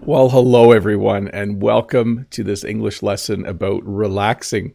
Well, 0.00 0.28
hello, 0.28 0.72
everyone, 0.72 1.28
and 1.28 1.62
welcome 1.62 2.26
to 2.30 2.42
this 2.42 2.64
English 2.64 3.00
lesson 3.00 3.46
about 3.46 3.86
relaxing. 3.86 4.74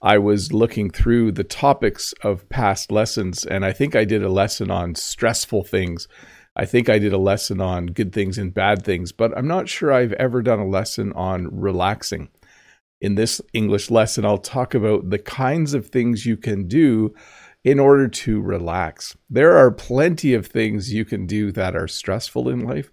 I 0.00 0.18
was 0.18 0.52
looking 0.52 0.88
through 0.88 1.32
the 1.32 1.44
topics 1.44 2.14
of 2.22 2.48
past 2.48 2.92
lessons, 2.92 3.44
and 3.44 3.64
I 3.64 3.72
think 3.72 3.96
I 3.96 4.04
did 4.04 4.22
a 4.22 4.30
lesson 4.30 4.70
on 4.70 4.94
stressful 4.94 5.64
things. 5.64 6.06
I 6.54 6.64
think 6.64 6.88
I 6.88 7.00
did 7.00 7.12
a 7.12 7.18
lesson 7.18 7.60
on 7.60 7.86
good 7.86 8.12
things 8.12 8.38
and 8.38 8.54
bad 8.54 8.84
things, 8.84 9.10
but 9.10 9.36
I'm 9.36 9.48
not 9.48 9.68
sure 9.68 9.92
I've 9.92 10.12
ever 10.12 10.42
done 10.42 10.60
a 10.60 10.68
lesson 10.68 11.12
on 11.14 11.48
relaxing. 11.50 12.28
In 13.00 13.16
this 13.16 13.40
English 13.52 13.90
lesson, 13.90 14.24
I'll 14.24 14.38
talk 14.38 14.74
about 14.74 15.10
the 15.10 15.18
kinds 15.18 15.74
of 15.74 15.88
things 15.88 16.24
you 16.24 16.36
can 16.36 16.68
do 16.68 17.12
in 17.64 17.80
order 17.80 18.06
to 18.06 18.40
relax. 18.40 19.16
There 19.28 19.56
are 19.56 19.72
plenty 19.72 20.34
of 20.34 20.46
things 20.46 20.94
you 20.94 21.04
can 21.04 21.26
do 21.26 21.50
that 21.50 21.74
are 21.74 21.88
stressful 21.88 22.48
in 22.48 22.60
life, 22.60 22.92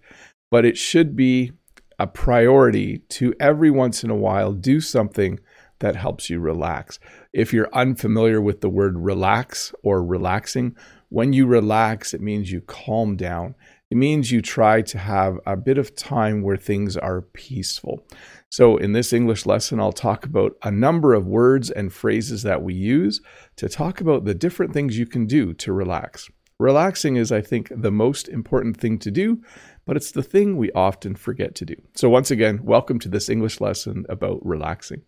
but 0.50 0.66
it 0.66 0.76
should 0.76 1.16
be 1.16 1.52
a 2.00 2.08
priority 2.08 3.00
to 3.10 3.34
every 3.40 3.70
once 3.70 4.04
in 4.04 4.10
a 4.10 4.16
while 4.16 4.54
do 4.54 4.80
something 4.80 5.40
that 5.80 5.96
helps 5.96 6.30
you 6.30 6.40
relax. 6.40 7.00
If 7.34 7.54
you're 7.54 7.74
unfamiliar 7.74 8.42
with 8.42 8.62
the 8.62 8.70
word 8.70 8.98
relax 8.98 9.74
or 9.84 10.04
relaxing, 10.04 10.76
when 11.10 11.34
you 11.34 11.48
relax, 11.48 12.14
it 12.14 12.22
means 12.22 12.52
you 12.52 12.62
calm 12.62 13.16
down. 13.16 13.56
It 13.90 13.98
means 13.98 14.32
you 14.32 14.42
try 14.42 14.84
to 14.84 14.98
have 15.00 15.40
a 15.48 15.58
bit 15.58 15.80
of 15.80 15.96
time 15.96 16.44
where 16.44 16.58
things 16.58 16.96
are 16.96 17.22
peaceful. 17.22 18.06
So, 18.50 18.78
in 18.78 18.94
this 18.94 19.14
English 19.14 19.48
lesson, 19.48 19.80
I'll 19.80 19.92
talk 19.92 20.26
about 20.26 20.56
a 20.64 20.72
number 20.72 21.14
of 21.14 21.26
words 21.26 21.72
and 21.72 21.92
phrases 21.92 22.44
that 22.44 22.62
we 22.62 22.76
use 22.76 23.22
to 23.56 23.68
talk 23.68 24.00
about 24.00 24.26
the 24.26 24.36
different 24.36 24.74
things 24.74 24.98
you 24.98 25.08
can 25.08 25.26
do 25.26 25.54
to 25.56 25.74
relax. 25.74 26.30
Relaxing 26.60 27.16
is, 27.16 27.32
I 27.32 27.42
think, 27.42 27.72
the 27.76 27.92
most 27.92 28.28
important 28.28 28.78
thing 28.78 29.00
to 29.00 29.12
do 29.12 29.42
but 29.90 29.98
it's 29.98 30.12
the 30.12 30.22
thing 30.22 30.56
we 30.56 30.72
often 30.74 31.16
forget 31.16 31.56
to 31.56 31.66
do. 31.66 31.76
So, 31.96 32.12
once 32.12 32.30
again, 32.30 32.60
welcome 32.62 33.00
to 33.00 33.10
this 33.10 33.28
English 33.28 33.60
lesson 33.60 34.06
about 34.08 34.46
relaxing. 34.46 35.02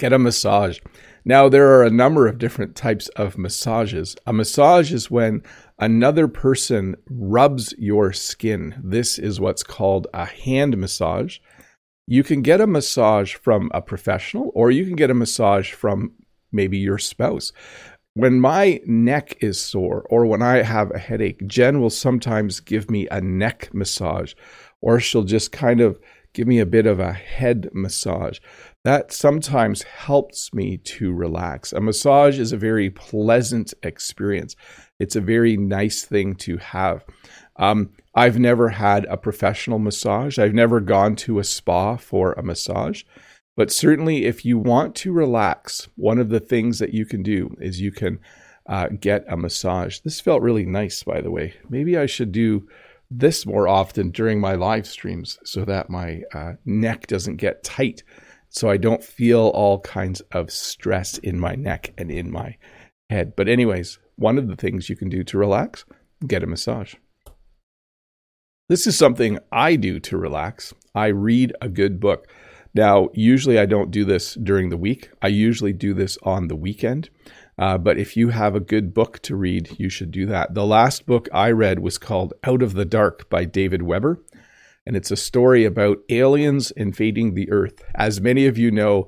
Get 0.00 0.12
a 0.12 0.18
massage. 0.18 0.80
Now, 1.24 1.48
there 1.48 1.68
are 1.68 1.84
a 1.84 1.88
number 1.88 2.26
of 2.26 2.38
different 2.38 2.74
types 2.74 3.06
of 3.10 3.38
massages. 3.38 4.16
A 4.26 4.32
massage 4.32 4.92
is 4.92 5.08
when 5.08 5.44
another 5.78 6.26
person 6.26 6.96
rubs 7.08 7.72
your 7.78 8.12
skin. 8.12 8.74
This 8.82 9.20
is 9.20 9.38
what's 9.38 9.62
called 9.62 10.08
a 10.12 10.24
hand 10.24 10.76
massage. 10.76 11.38
You 12.08 12.24
can 12.24 12.42
get 12.42 12.60
a 12.60 12.66
massage 12.66 13.36
from 13.36 13.70
a 13.72 13.80
professional, 13.80 14.50
or 14.56 14.72
you 14.72 14.84
can 14.84 14.96
get 14.96 15.12
a 15.12 15.14
massage 15.14 15.70
from 15.70 16.14
maybe 16.50 16.78
your 16.78 16.98
spouse 16.98 17.52
when 18.14 18.40
my 18.40 18.80
neck 18.86 19.36
is 19.40 19.60
sore 19.60 20.06
or 20.08 20.24
when 20.24 20.40
I 20.40 20.62
have 20.62 20.90
a 20.92 20.98
headache, 20.98 21.46
Jen 21.46 21.80
will 21.80 21.90
sometimes 21.90 22.60
give 22.60 22.90
me 22.90 23.08
a 23.10 23.20
neck 23.20 23.70
massage 23.74 24.34
or 24.80 25.00
she'll 25.00 25.24
just 25.24 25.50
kind 25.50 25.80
of 25.80 25.98
give 26.32 26.46
me 26.46 26.58
a 26.60 26.66
bit 26.66 26.86
of 26.86 27.00
a 27.00 27.12
head 27.12 27.68
massage. 27.72 28.38
That 28.84 29.12
sometimes 29.12 29.82
helps 29.82 30.52
me 30.52 30.76
to 30.78 31.12
relax. 31.12 31.72
A 31.72 31.80
massage 31.80 32.38
is 32.38 32.52
a 32.52 32.56
very 32.56 32.90
pleasant 32.90 33.74
experience. 33.82 34.54
It's 35.00 35.16
a 35.16 35.20
very 35.20 35.56
nice 35.56 36.04
thing 36.04 36.34
to 36.36 36.58
have. 36.58 37.04
Um, 37.56 37.90
I've 38.14 38.38
never 38.38 38.68
had 38.68 39.06
a 39.06 39.16
professional 39.16 39.78
massage. 39.78 40.38
I've 40.38 40.54
never 40.54 40.80
gone 40.80 41.16
to 41.16 41.38
a 41.38 41.44
spa 41.44 41.96
for 41.96 42.32
a 42.32 42.42
massage. 42.42 43.02
But 43.56 43.70
certainly, 43.70 44.24
if 44.24 44.44
you 44.44 44.58
want 44.58 44.96
to 44.96 45.12
relax, 45.12 45.88
one 45.96 46.18
of 46.18 46.28
the 46.28 46.40
things 46.40 46.80
that 46.80 46.92
you 46.92 47.06
can 47.06 47.22
do 47.22 47.54
is 47.60 47.80
you 47.80 47.92
can 47.92 48.18
uh, 48.68 48.88
get 48.88 49.24
a 49.28 49.36
massage. 49.36 50.00
This 50.00 50.20
felt 50.20 50.42
really 50.42 50.66
nice, 50.66 51.02
by 51.04 51.20
the 51.20 51.30
way. 51.30 51.54
Maybe 51.68 51.96
I 51.96 52.06
should 52.06 52.32
do 52.32 52.66
this 53.10 53.46
more 53.46 53.68
often 53.68 54.10
during 54.10 54.40
my 54.40 54.54
live 54.54 54.86
streams 54.86 55.38
so 55.44 55.64
that 55.66 55.88
my 55.88 56.22
uh, 56.32 56.54
neck 56.64 57.06
doesn't 57.06 57.36
get 57.36 57.62
tight, 57.62 58.02
so 58.48 58.68
I 58.68 58.76
don't 58.76 59.04
feel 59.04 59.48
all 59.54 59.80
kinds 59.80 60.20
of 60.32 60.50
stress 60.50 61.18
in 61.18 61.38
my 61.38 61.54
neck 61.54 61.92
and 61.96 62.10
in 62.10 62.32
my 62.32 62.56
head. 63.08 63.34
But, 63.36 63.48
anyways, 63.48 63.98
one 64.16 64.38
of 64.38 64.48
the 64.48 64.56
things 64.56 64.88
you 64.88 64.96
can 64.96 65.08
do 65.08 65.22
to 65.24 65.38
relax, 65.38 65.84
get 66.26 66.42
a 66.42 66.46
massage. 66.46 66.94
This 68.68 68.86
is 68.86 68.96
something 68.96 69.38
I 69.52 69.76
do 69.76 70.00
to 70.00 70.16
relax. 70.16 70.72
I 70.94 71.08
read 71.08 71.52
a 71.60 71.68
good 71.68 72.00
book. 72.00 72.26
Now, 72.74 73.08
usually 73.14 73.58
I 73.58 73.66
don't 73.66 73.90
do 73.90 74.04
this 74.04 74.34
during 74.34 74.68
the 74.68 74.76
week. 74.76 75.10
I 75.22 75.28
usually 75.28 75.72
do 75.72 75.94
this 75.94 76.18
on 76.24 76.48
the 76.48 76.56
weekend. 76.56 77.08
Uh, 77.56 77.78
but 77.78 77.98
if 77.98 78.16
you 78.16 78.30
have 78.30 78.56
a 78.56 78.60
good 78.60 78.92
book 78.92 79.20
to 79.20 79.36
read, 79.36 79.78
you 79.78 79.88
should 79.88 80.10
do 80.10 80.26
that. 80.26 80.54
The 80.54 80.66
last 80.66 81.06
book 81.06 81.28
I 81.32 81.52
read 81.52 81.78
was 81.78 81.98
called 81.98 82.34
Out 82.42 82.62
of 82.62 82.74
the 82.74 82.84
Dark 82.84 83.30
by 83.30 83.44
David 83.44 83.82
Weber. 83.82 84.20
And 84.84 84.96
it's 84.96 85.12
a 85.12 85.16
story 85.16 85.64
about 85.64 85.98
aliens 86.08 86.72
invading 86.72 87.34
the 87.34 87.50
Earth. 87.50 87.82
As 87.94 88.20
many 88.20 88.46
of 88.46 88.58
you 88.58 88.70
know, 88.70 89.06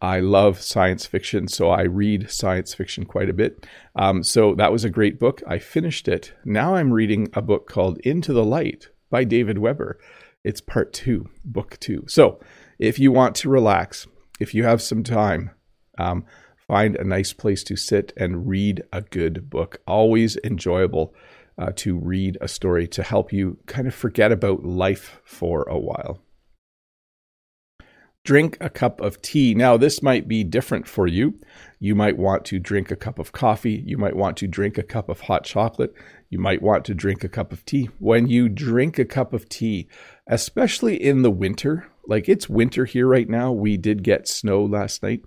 I 0.00 0.20
love 0.20 0.62
science 0.62 1.06
fiction, 1.06 1.48
so 1.48 1.70
I 1.70 1.82
read 1.82 2.30
science 2.30 2.72
fiction 2.72 3.04
quite 3.04 3.28
a 3.28 3.34
bit. 3.34 3.66
Um, 3.96 4.22
so 4.22 4.54
that 4.54 4.70
was 4.70 4.84
a 4.84 4.90
great 4.90 5.18
book. 5.18 5.42
I 5.46 5.58
finished 5.58 6.06
it. 6.06 6.32
Now 6.44 6.76
I'm 6.76 6.92
reading 6.92 7.28
a 7.34 7.42
book 7.42 7.68
called 7.68 7.98
Into 8.04 8.32
the 8.32 8.44
Light 8.44 8.88
by 9.10 9.24
David 9.24 9.58
Weber. 9.58 9.98
It's 10.44 10.60
part 10.60 10.92
two, 10.92 11.28
book 11.44 11.76
two. 11.80 12.04
So 12.06 12.38
if 12.78 12.98
you 12.98 13.12
want 13.12 13.34
to 13.36 13.48
relax, 13.48 14.06
if 14.40 14.54
you 14.54 14.64
have 14.64 14.80
some 14.80 15.02
time, 15.02 15.50
um, 15.98 16.24
find 16.66 16.96
a 16.96 17.04
nice 17.04 17.32
place 17.32 17.64
to 17.64 17.76
sit 17.76 18.12
and 18.16 18.48
read 18.48 18.82
a 18.92 19.02
good 19.02 19.50
book. 19.50 19.80
Always 19.86 20.36
enjoyable 20.44 21.14
uh, 21.58 21.72
to 21.76 21.98
read 21.98 22.38
a 22.40 22.48
story 22.48 22.86
to 22.88 23.02
help 23.02 23.32
you 23.32 23.58
kind 23.66 23.88
of 23.88 23.94
forget 23.94 24.30
about 24.30 24.64
life 24.64 25.20
for 25.24 25.62
a 25.64 25.78
while. 25.78 26.20
Drink 28.24 28.58
a 28.60 28.68
cup 28.68 29.00
of 29.00 29.22
tea. 29.22 29.54
Now, 29.54 29.76
this 29.78 30.02
might 30.02 30.28
be 30.28 30.44
different 30.44 30.86
for 30.86 31.06
you. 31.06 31.40
You 31.80 31.94
might 31.94 32.18
want 32.18 32.44
to 32.46 32.58
drink 32.58 32.90
a 32.90 32.96
cup 32.96 33.18
of 33.18 33.32
coffee. 33.32 33.82
You 33.86 33.96
might 33.96 34.16
want 34.16 34.36
to 34.38 34.46
drink 34.46 34.76
a 34.76 34.82
cup 34.82 35.08
of 35.08 35.20
hot 35.20 35.44
chocolate. 35.44 35.94
You 36.28 36.38
might 36.38 36.60
want 36.60 36.84
to 36.86 36.94
drink 36.94 37.24
a 37.24 37.28
cup 37.28 37.52
of 37.52 37.64
tea. 37.64 37.88
When 37.98 38.26
you 38.26 38.50
drink 38.50 38.98
a 38.98 39.06
cup 39.06 39.32
of 39.32 39.48
tea, 39.48 39.88
especially 40.26 41.02
in 41.02 41.22
the 41.22 41.30
winter, 41.30 41.86
like 42.08 42.28
it's 42.28 42.48
winter 42.48 42.84
here 42.84 43.06
right 43.06 43.28
now. 43.28 43.52
We 43.52 43.76
did 43.76 44.02
get 44.02 44.26
snow 44.26 44.64
last 44.64 45.02
night. 45.02 45.22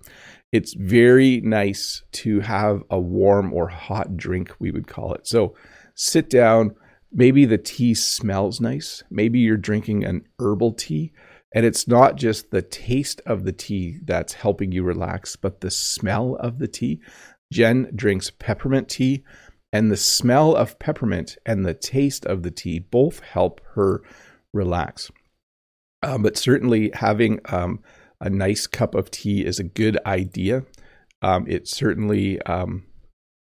It's 0.52 0.74
very 0.74 1.40
nice 1.40 2.02
to 2.12 2.40
have 2.40 2.82
a 2.90 3.00
warm 3.00 3.54
or 3.54 3.68
hot 3.68 4.16
drink, 4.16 4.52
we 4.58 4.70
would 4.70 4.86
call 4.86 5.14
it. 5.14 5.26
So 5.26 5.54
sit 5.94 6.28
down. 6.28 6.74
Maybe 7.10 7.44
the 7.44 7.58
tea 7.58 7.94
smells 7.94 8.60
nice. 8.60 9.02
Maybe 9.10 9.38
you're 9.38 9.56
drinking 9.56 10.04
an 10.04 10.26
herbal 10.38 10.74
tea. 10.74 11.12
And 11.54 11.66
it's 11.66 11.86
not 11.86 12.16
just 12.16 12.50
the 12.50 12.62
taste 12.62 13.20
of 13.26 13.44
the 13.44 13.52
tea 13.52 13.98
that's 14.04 14.32
helping 14.32 14.72
you 14.72 14.82
relax, 14.82 15.36
but 15.36 15.60
the 15.60 15.70
smell 15.70 16.36
of 16.36 16.58
the 16.58 16.68
tea. 16.68 17.00
Jen 17.52 17.90
drinks 17.94 18.30
peppermint 18.30 18.88
tea, 18.88 19.24
and 19.72 19.90
the 19.90 19.96
smell 19.96 20.56
of 20.56 20.78
peppermint 20.78 21.36
and 21.44 21.64
the 21.64 21.74
taste 21.74 22.24
of 22.24 22.42
the 22.42 22.50
tea 22.50 22.78
both 22.78 23.20
help 23.20 23.60
her 23.74 24.02
relax. 24.52 25.10
Um, 26.02 26.22
but 26.22 26.36
certainly 26.36 26.90
having 26.94 27.40
um, 27.46 27.80
a 28.20 28.28
nice 28.28 28.66
cup 28.66 28.94
of 28.94 29.10
tea 29.10 29.44
is 29.44 29.58
a 29.58 29.64
good 29.64 29.98
idea. 30.04 30.64
Um, 31.22 31.46
it 31.48 31.68
certainly 31.68 32.40
um, 32.42 32.84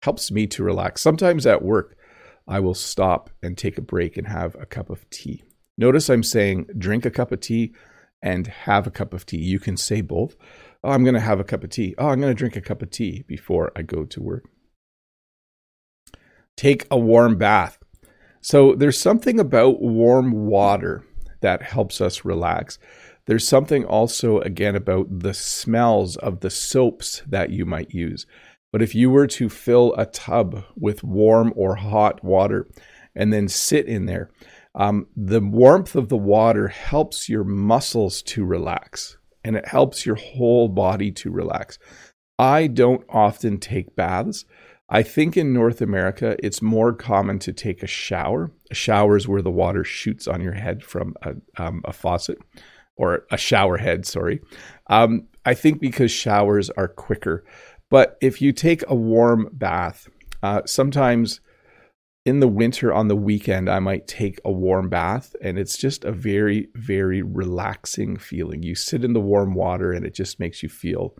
helps 0.02 0.30
me 0.30 0.46
to 0.48 0.62
relax. 0.62 1.02
Sometimes 1.02 1.46
at 1.46 1.62
work, 1.62 1.96
I 2.48 2.60
will 2.60 2.74
stop 2.74 3.30
and 3.42 3.58
take 3.58 3.76
a 3.76 3.82
break 3.82 4.16
and 4.16 4.28
have 4.28 4.54
a 4.54 4.66
cup 4.66 4.88
of 4.88 5.08
tea. 5.10 5.42
Notice 5.76 6.08
I'm 6.08 6.22
saying 6.22 6.66
drink 6.78 7.04
a 7.04 7.10
cup 7.10 7.32
of 7.32 7.40
tea 7.40 7.74
and 8.22 8.46
have 8.46 8.86
a 8.86 8.90
cup 8.90 9.12
of 9.12 9.26
tea. 9.26 9.38
You 9.38 9.58
can 9.58 9.76
say 9.76 10.00
both. 10.00 10.36
Oh, 10.82 10.90
I'm 10.90 11.04
going 11.04 11.14
to 11.14 11.20
have 11.20 11.40
a 11.40 11.44
cup 11.44 11.64
of 11.64 11.70
tea. 11.70 11.94
Oh, 11.98 12.08
I'm 12.08 12.20
going 12.20 12.34
to 12.34 12.38
drink 12.38 12.56
a 12.56 12.60
cup 12.60 12.80
of 12.80 12.90
tea 12.90 13.24
before 13.26 13.72
I 13.76 13.82
go 13.82 14.04
to 14.04 14.22
work. 14.22 14.44
Take 16.56 16.86
a 16.90 16.98
warm 16.98 17.36
bath. 17.36 17.78
So 18.40 18.74
there's 18.74 18.98
something 18.98 19.38
about 19.38 19.82
warm 19.82 20.32
water 20.32 21.04
that 21.40 21.62
helps 21.62 22.00
us 22.00 22.24
relax. 22.24 22.78
There's 23.26 23.46
something 23.46 23.84
also, 23.84 24.40
again, 24.40 24.76
about 24.76 25.20
the 25.20 25.34
smells 25.34 26.16
of 26.16 26.40
the 26.40 26.50
soaps 26.50 27.22
that 27.26 27.50
you 27.50 27.66
might 27.66 27.92
use. 27.92 28.26
But 28.72 28.82
if 28.82 28.94
you 28.94 29.10
were 29.10 29.26
to 29.28 29.48
fill 29.48 29.94
a 29.96 30.06
tub 30.06 30.64
with 30.76 31.02
warm 31.02 31.52
or 31.56 31.76
hot 31.76 32.22
water 32.22 32.68
and 33.14 33.32
then 33.32 33.48
sit 33.48 33.86
in 33.86 34.06
there, 34.06 34.30
um, 34.74 35.06
the 35.16 35.40
warmth 35.40 35.96
of 35.96 36.08
the 36.08 36.16
water 36.16 36.68
helps 36.68 37.28
your 37.28 37.44
muscles 37.44 38.22
to 38.22 38.44
relax 38.44 39.16
and 39.42 39.56
it 39.56 39.68
helps 39.68 40.04
your 40.04 40.16
whole 40.16 40.68
body 40.68 41.10
to 41.12 41.30
relax. 41.30 41.78
I 42.38 42.66
don't 42.66 43.04
often 43.08 43.58
take 43.58 43.96
baths. 43.96 44.44
I 44.88 45.02
think 45.02 45.36
in 45.36 45.52
North 45.52 45.80
America, 45.80 46.36
it's 46.42 46.62
more 46.62 46.92
common 46.92 47.38
to 47.40 47.52
take 47.52 47.82
a 47.82 47.88
shower. 47.88 48.52
A 48.70 48.74
shower 48.74 49.16
is 49.16 49.26
where 49.26 49.42
the 49.42 49.50
water 49.50 49.82
shoots 49.82 50.28
on 50.28 50.40
your 50.40 50.52
head 50.52 50.84
from 50.84 51.14
a, 51.22 51.34
um, 51.56 51.82
a 51.84 51.92
faucet 51.92 52.38
or 52.96 53.24
a 53.30 53.36
shower 53.36 53.78
head, 53.78 54.06
sorry. 54.06 54.40
Um, 54.88 55.26
I 55.44 55.54
think 55.54 55.80
because 55.80 56.10
showers 56.10 56.70
are 56.70 56.88
quicker. 56.88 57.44
But 57.90 58.16
if 58.20 58.40
you 58.40 58.52
take 58.52 58.82
a 58.88 58.94
warm 58.94 59.48
bath, 59.52 60.08
uh, 60.42 60.62
sometimes 60.66 61.40
in 62.24 62.40
the 62.40 62.48
winter 62.48 62.92
on 62.92 63.08
the 63.08 63.16
weekend, 63.16 63.68
I 63.68 63.78
might 63.78 64.08
take 64.08 64.40
a 64.44 64.50
warm 64.50 64.88
bath, 64.88 65.34
and 65.40 65.58
it's 65.58 65.76
just 65.76 66.04
a 66.04 66.10
very, 66.12 66.68
very 66.74 67.22
relaxing 67.22 68.16
feeling. 68.16 68.62
You 68.62 68.74
sit 68.74 69.04
in 69.04 69.12
the 69.12 69.20
warm 69.20 69.54
water, 69.54 69.92
and 69.92 70.04
it 70.04 70.14
just 70.14 70.40
makes 70.40 70.62
you 70.62 70.68
feel 70.68 71.14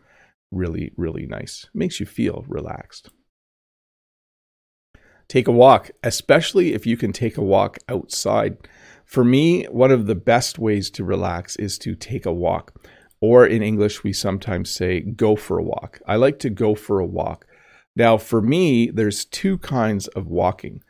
really, 0.50 0.92
really 0.96 1.26
nice. 1.26 1.64
It 1.72 1.78
makes 1.78 2.00
you 2.00 2.06
feel 2.06 2.44
relaxed. 2.48 3.10
Take 5.28 5.48
a 5.48 5.52
walk, 5.52 5.90
especially 6.02 6.72
if 6.72 6.86
you 6.86 6.96
can 6.96 7.12
take 7.12 7.36
a 7.36 7.42
walk 7.42 7.78
outside. 7.88 8.56
For 9.04 9.24
me, 9.24 9.64
one 9.64 9.90
of 9.90 10.06
the 10.06 10.14
best 10.14 10.58
ways 10.58 10.90
to 10.90 11.04
relax 11.04 11.56
is 11.56 11.78
to 11.78 11.94
take 11.94 12.26
a 12.26 12.32
walk. 12.32 12.74
Or 13.20 13.46
in 13.46 13.62
English, 13.62 14.04
we 14.04 14.12
sometimes 14.12 14.70
say 14.70 15.00
go 15.00 15.36
for 15.36 15.58
a 15.58 15.64
walk. 15.64 16.00
I 16.06 16.16
like 16.16 16.38
to 16.40 16.50
go 16.50 16.74
for 16.74 17.00
a 17.00 17.06
walk. 17.06 17.46
Now, 17.96 18.18
for 18.18 18.42
me, 18.42 18.90
there's 18.90 19.24
two 19.24 19.58
kinds 19.58 20.06
of 20.08 20.26
walking. 20.26 20.82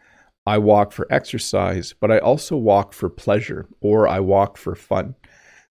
I 0.44 0.58
walk 0.58 0.92
for 0.92 1.06
exercise, 1.10 1.94
but 1.98 2.10
I 2.10 2.18
also 2.18 2.56
walk 2.56 2.92
for 2.92 3.08
pleasure 3.08 3.68
or 3.80 4.06
I 4.06 4.20
walk 4.20 4.58
for 4.58 4.74
fun. 4.74 5.14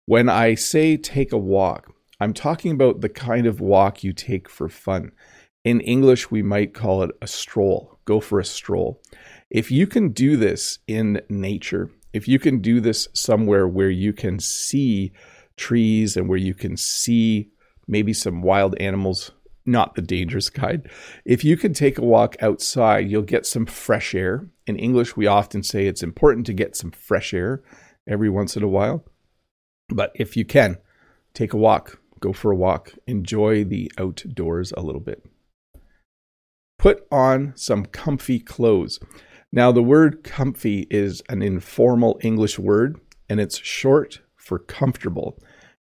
When 0.06 0.28
I 0.28 0.54
say 0.54 0.96
take 0.96 1.32
a 1.32 1.38
walk, 1.38 1.92
I'm 2.20 2.32
talking 2.32 2.72
about 2.72 3.02
the 3.02 3.08
kind 3.08 3.46
of 3.46 3.60
walk 3.60 4.02
you 4.02 4.12
take 4.12 4.48
for 4.48 4.68
fun. 4.68 5.12
In 5.64 5.80
English, 5.80 6.30
we 6.30 6.42
might 6.42 6.74
call 6.74 7.02
it 7.02 7.10
a 7.20 7.26
stroll. 7.26 7.97
Go 8.08 8.20
for 8.20 8.40
a 8.40 8.44
stroll. 8.44 9.02
If 9.50 9.70
you 9.70 9.86
can 9.86 10.12
do 10.12 10.38
this 10.38 10.78
in 10.86 11.20
nature, 11.28 11.90
if 12.14 12.26
you 12.26 12.38
can 12.38 12.60
do 12.62 12.80
this 12.80 13.06
somewhere 13.12 13.68
where 13.68 13.90
you 13.90 14.14
can 14.14 14.38
see 14.38 15.12
trees 15.58 16.16
and 16.16 16.26
where 16.26 16.38
you 16.38 16.54
can 16.54 16.78
see 16.78 17.50
maybe 17.86 18.14
some 18.14 18.40
wild 18.40 18.74
animals, 18.80 19.32
not 19.66 19.94
the 19.94 20.00
dangerous 20.00 20.48
kind, 20.48 20.88
if 21.26 21.44
you 21.44 21.58
can 21.58 21.74
take 21.74 21.98
a 21.98 22.02
walk 22.02 22.34
outside, 22.40 23.10
you'll 23.10 23.20
get 23.20 23.44
some 23.44 23.66
fresh 23.66 24.14
air. 24.14 24.48
In 24.66 24.78
English, 24.78 25.14
we 25.14 25.26
often 25.26 25.62
say 25.62 25.86
it's 25.86 26.02
important 26.02 26.46
to 26.46 26.54
get 26.54 26.76
some 26.76 26.92
fresh 26.92 27.34
air 27.34 27.62
every 28.06 28.30
once 28.30 28.56
in 28.56 28.62
a 28.62 28.68
while. 28.68 29.04
But 29.90 30.12
if 30.14 30.34
you 30.34 30.46
can, 30.46 30.78
take 31.34 31.52
a 31.52 31.58
walk, 31.58 32.00
go 32.20 32.32
for 32.32 32.50
a 32.52 32.56
walk, 32.56 32.94
enjoy 33.06 33.64
the 33.64 33.92
outdoors 33.98 34.72
a 34.78 34.80
little 34.80 35.02
bit. 35.02 35.22
Put 36.78 37.06
on 37.10 37.52
some 37.56 37.86
comfy 37.86 38.38
clothes. 38.38 39.00
Now, 39.52 39.72
the 39.72 39.82
word 39.82 40.22
comfy 40.22 40.86
is 40.90 41.22
an 41.28 41.42
informal 41.42 42.18
English 42.22 42.58
word 42.58 43.00
and 43.28 43.40
it's 43.40 43.58
short 43.58 44.20
for 44.36 44.58
comfortable. 44.58 45.38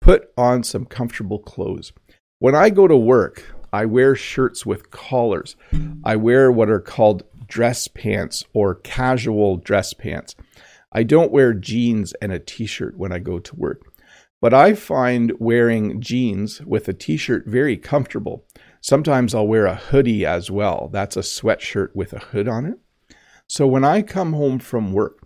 Put 0.02 0.32
on 0.38 0.64
some 0.64 0.86
comfortable 0.86 1.40
clothes. 1.40 1.94
When 2.40 2.56
I 2.56 2.70
go 2.70 2.88
to 2.88 2.98
work, 2.98 3.56
I 3.72 3.86
wear 3.86 4.16
shirts 4.16 4.66
with 4.66 4.92
collars. 4.92 5.56
I 6.04 6.18
wear 6.18 6.52
what 6.52 6.70
are 6.70 6.82
called 6.82 7.24
dress 7.48 7.88
pants 7.88 8.44
or 8.54 8.76
casual 8.76 9.58
dress 9.58 9.94
pants. 9.94 10.36
I 10.92 11.04
don't 11.04 11.32
wear 11.32 11.54
jeans 11.54 12.14
and 12.22 12.32
a 12.32 12.40
t 12.40 12.66
shirt 12.66 12.98
when 12.98 13.12
I 13.12 13.20
go 13.20 13.40
to 13.40 13.56
work. 13.56 13.82
But 14.42 14.54
I 14.54 14.74
find 14.74 15.32
wearing 15.40 16.02
jeans 16.02 16.62
with 16.62 16.88
a 16.90 16.94
t 16.94 17.16
shirt 17.16 17.48
very 17.48 17.78
comfortable. 17.78 18.46
Sometimes 18.84 19.34
I'll 19.34 19.48
wear 19.48 19.66
a 19.66 19.76
hoodie 19.76 20.26
as 20.26 20.52
well. 20.52 20.90
That's 20.92 21.16
a 21.16 21.22
sweatshirt 21.22 21.96
with 21.96 22.12
a 22.12 22.20
hood 22.20 22.50
on 22.50 22.66
it. 22.66 22.78
So 23.48 23.66
when 23.66 23.86
I 23.86 24.02
come 24.02 24.34
home 24.34 24.60
from 24.60 24.92
work, 24.92 25.26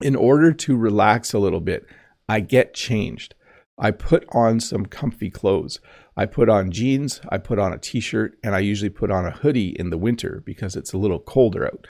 in 0.00 0.16
order 0.16 0.54
to 0.54 0.76
relax 0.78 1.34
a 1.34 1.38
little 1.38 1.60
bit, 1.60 1.84
I 2.30 2.40
get 2.40 2.72
changed. 2.72 3.34
I 3.78 3.90
put 3.90 4.24
on 4.32 4.58
some 4.58 4.86
comfy 4.86 5.28
clothes. 5.28 5.80
I 6.16 6.24
put 6.24 6.48
on 6.48 6.70
jeans, 6.70 7.20
I 7.28 7.36
put 7.36 7.58
on 7.58 7.74
a 7.74 7.78
t 7.78 8.00
shirt, 8.00 8.38
and 8.42 8.54
I 8.54 8.60
usually 8.60 8.90
put 8.90 9.10
on 9.10 9.26
a 9.26 9.30
hoodie 9.30 9.76
in 9.78 9.90
the 9.90 9.98
winter 9.98 10.42
because 10.46 10.74
it's 10.74 10.94
a 10.94 10.98
little 10.98 11.20
colder 11.20 11.66
out. 11.66 11.86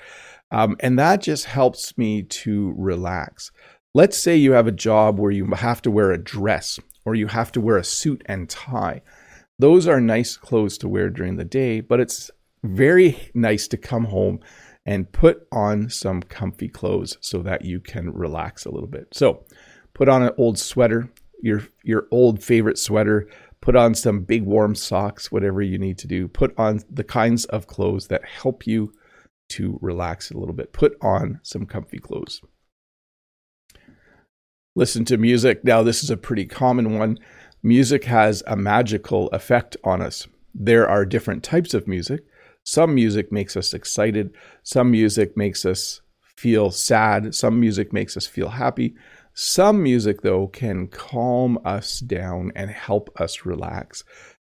Um, 0.51 0.77
and 0.81 0.99
that 0.99 1.23
just 1.23 1.45
helps 1.45 1.97
me 1.97 2.25
to 2.25 2.75
relax. 2.77 3.53
Let's 3.95 4.19
say 4.19 4.35
you 4.35 4.53
have 4.53 4.67
a 4.67 4.73
job 4.73 5.21
where 5.21 5.31
you 5.31 5.47
have 5.47 5.81
to 5.83 5.93
wear 5.93 6.11
a 6.11 6.19
dress 6.19 6.81
or 7.05 7.15
you 7.15 7.29
have 7.29 7.53
to 7.53 7.61
wear 7.61 7.77
a 7.77 7.85
suit 7.85 8.23
and 8.27 8.49
tie. 8.49 9.03
Those 9.63 9.87
are 9.87 10.01
nice 10.01 10.37
clothes 10.37 10.77
to 10.79 10.89
wear 10.89 11.09
during 11.09 11.37
the 11.37 11.45
day, 11.45 11.81
but 11.81 12.01
it's 12.01 12.33
very 12.65 13.31
nice 13.33 13.69
to 13.69 13.77
come 13.77 14.07
home 14.07 14.41
and 14.85 15.13
put 15.13 15.47
on 15.53 15.89
some 15.89 16.21
comfy 16.21 16.67
clothes 16.67 17.17
so 17.21 17.43
that 17.43 17.65
you 17.65 17.79
can 17.79 18.11
relax 18.11 18.65
a 18.65 18.73
little 18.73 18.89
bit. 18.89 19.07
So, 19.13 19.45
put 19.95 20.09
on 20.09 20.25
an 20.25 20.33
old 20.37 20.59
sweater, 20.59 21.13
your 21.41 21.63
your 21.85 22.09
old 22.11 22.43
favorite 22.43 22.77
sweater, 22.77 23.29
put 23.61 23.77
on 23.77 23.95
some 23.95 24.25
big 24.25 24.43
warm 24.43 24.75
socks, 24.75 25.31
whatever 25.31 25.63
you 25.63 25.79
need 25.79 25.97
to 25.99 26.09
do. 26.09 26.27
Put 26.27 26.59
on 26.59 26.81
the 26.91 27.05
kinds 27.05 27.45
of 27.45 27.69
clothes 27.69 28.09
that 28.09 28.25
help 28.25 28.67
you 28.67 28.93
to 29.51 29.79
relax 29.81 30.33
a 30.33 30.39
little 30.39 30.57
bit. 30.57 30.73
Put 30.73 30.97
on 31.01 31.39
some 31.45 31.67
comfy 31.67 32.01
clothes. 32.01 32.41
Listen 34.75 35.05
to 35.05 35.19
music. 35.19 35.65
Now, 35.65 35.85
this 35.85 36.03
is 36.03 36.11
a 36.11 36.17
pretty 36.17 36.47
common 36.47 36.99
one. 36.99 37.19
Music 37.65 38.05
has 38.05 38.43
a 38.49 38.57
magical 38.57 39.29
effect 39.29 39.77
on 39.85 40.03
us. 40.03 40.27
There 40.53 40.89
are 40.89 41.05
different 41.05 41.45
types 41.45 41.75
of 41.75 41.87
music. 41.87 42.25
Some 42.65 42.93
music 42.93 43.31
makes 43.31 43.57
us 43.57 43.73
excited, 43.73 44.35
some 44.65 44.91
music 44.91 45.37
makes 45.37 45.65
us 45.65 46.01
feel 46.37 46.73
sad, 46.73 47.37
some 47.37 47.61
music 47.61 47.93
makes 47.93 48.17
us 48.17 48.27
feel 48.27 48.49
happy. 48.49 48.97
Some 49.35 49.81
music, 49.81 50.23
though, 50.23 50.49
can 50.49 50.89
calm 50.89 51.57
us 51.65 52.01
down 52.01 52.51
and 52.57 52.69
help 52.69 53.09
us 53.21 53.47
relax. 53.47 54.03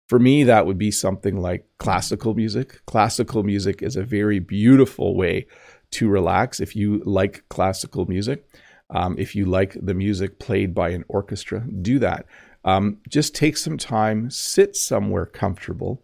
For 0.08 0.18
me, 0.18 0.44
that 0.44 0.66
would 0.66 0.78
be 0.78 0.90
something 0.90 1.36
like 1.36 1.66
classical 1.78 2.34
music. 2.34 2.80
Classical 2.86 3.42
music 3.42 3.82
is 3.82 3.94
a 3.94 4.02
very 4.02 4.38
beautiful 4.38 5.16
way 5.16 5.46
to 5.92 6.08
relax 6.08 6.60
if 6.60 6.74
you 6.74 7.02
like 7.04 7.44
classical 7.50 8.06
music. 8.06 8.46
Um, 8.90 9.16
if 9.18 9.34
you 9.34 9.46
like 9.46 9.76
the 9.80 9.94
music 9.94 10.38
played 10.38 10.74
by 10.74 10.90
an 10.90 11.04
orchestra, 11.08 11.64
do 11.80 11.98
that. 12.00 12.26
Um, 12.64 12.98
just 13.08 13.34
take 13.34 13.56
some 13.56 13.76
time, 13.76 14.30
sit 14.30 14.76
somewhere 14.76 15.26
comfortable, 15.26 16.02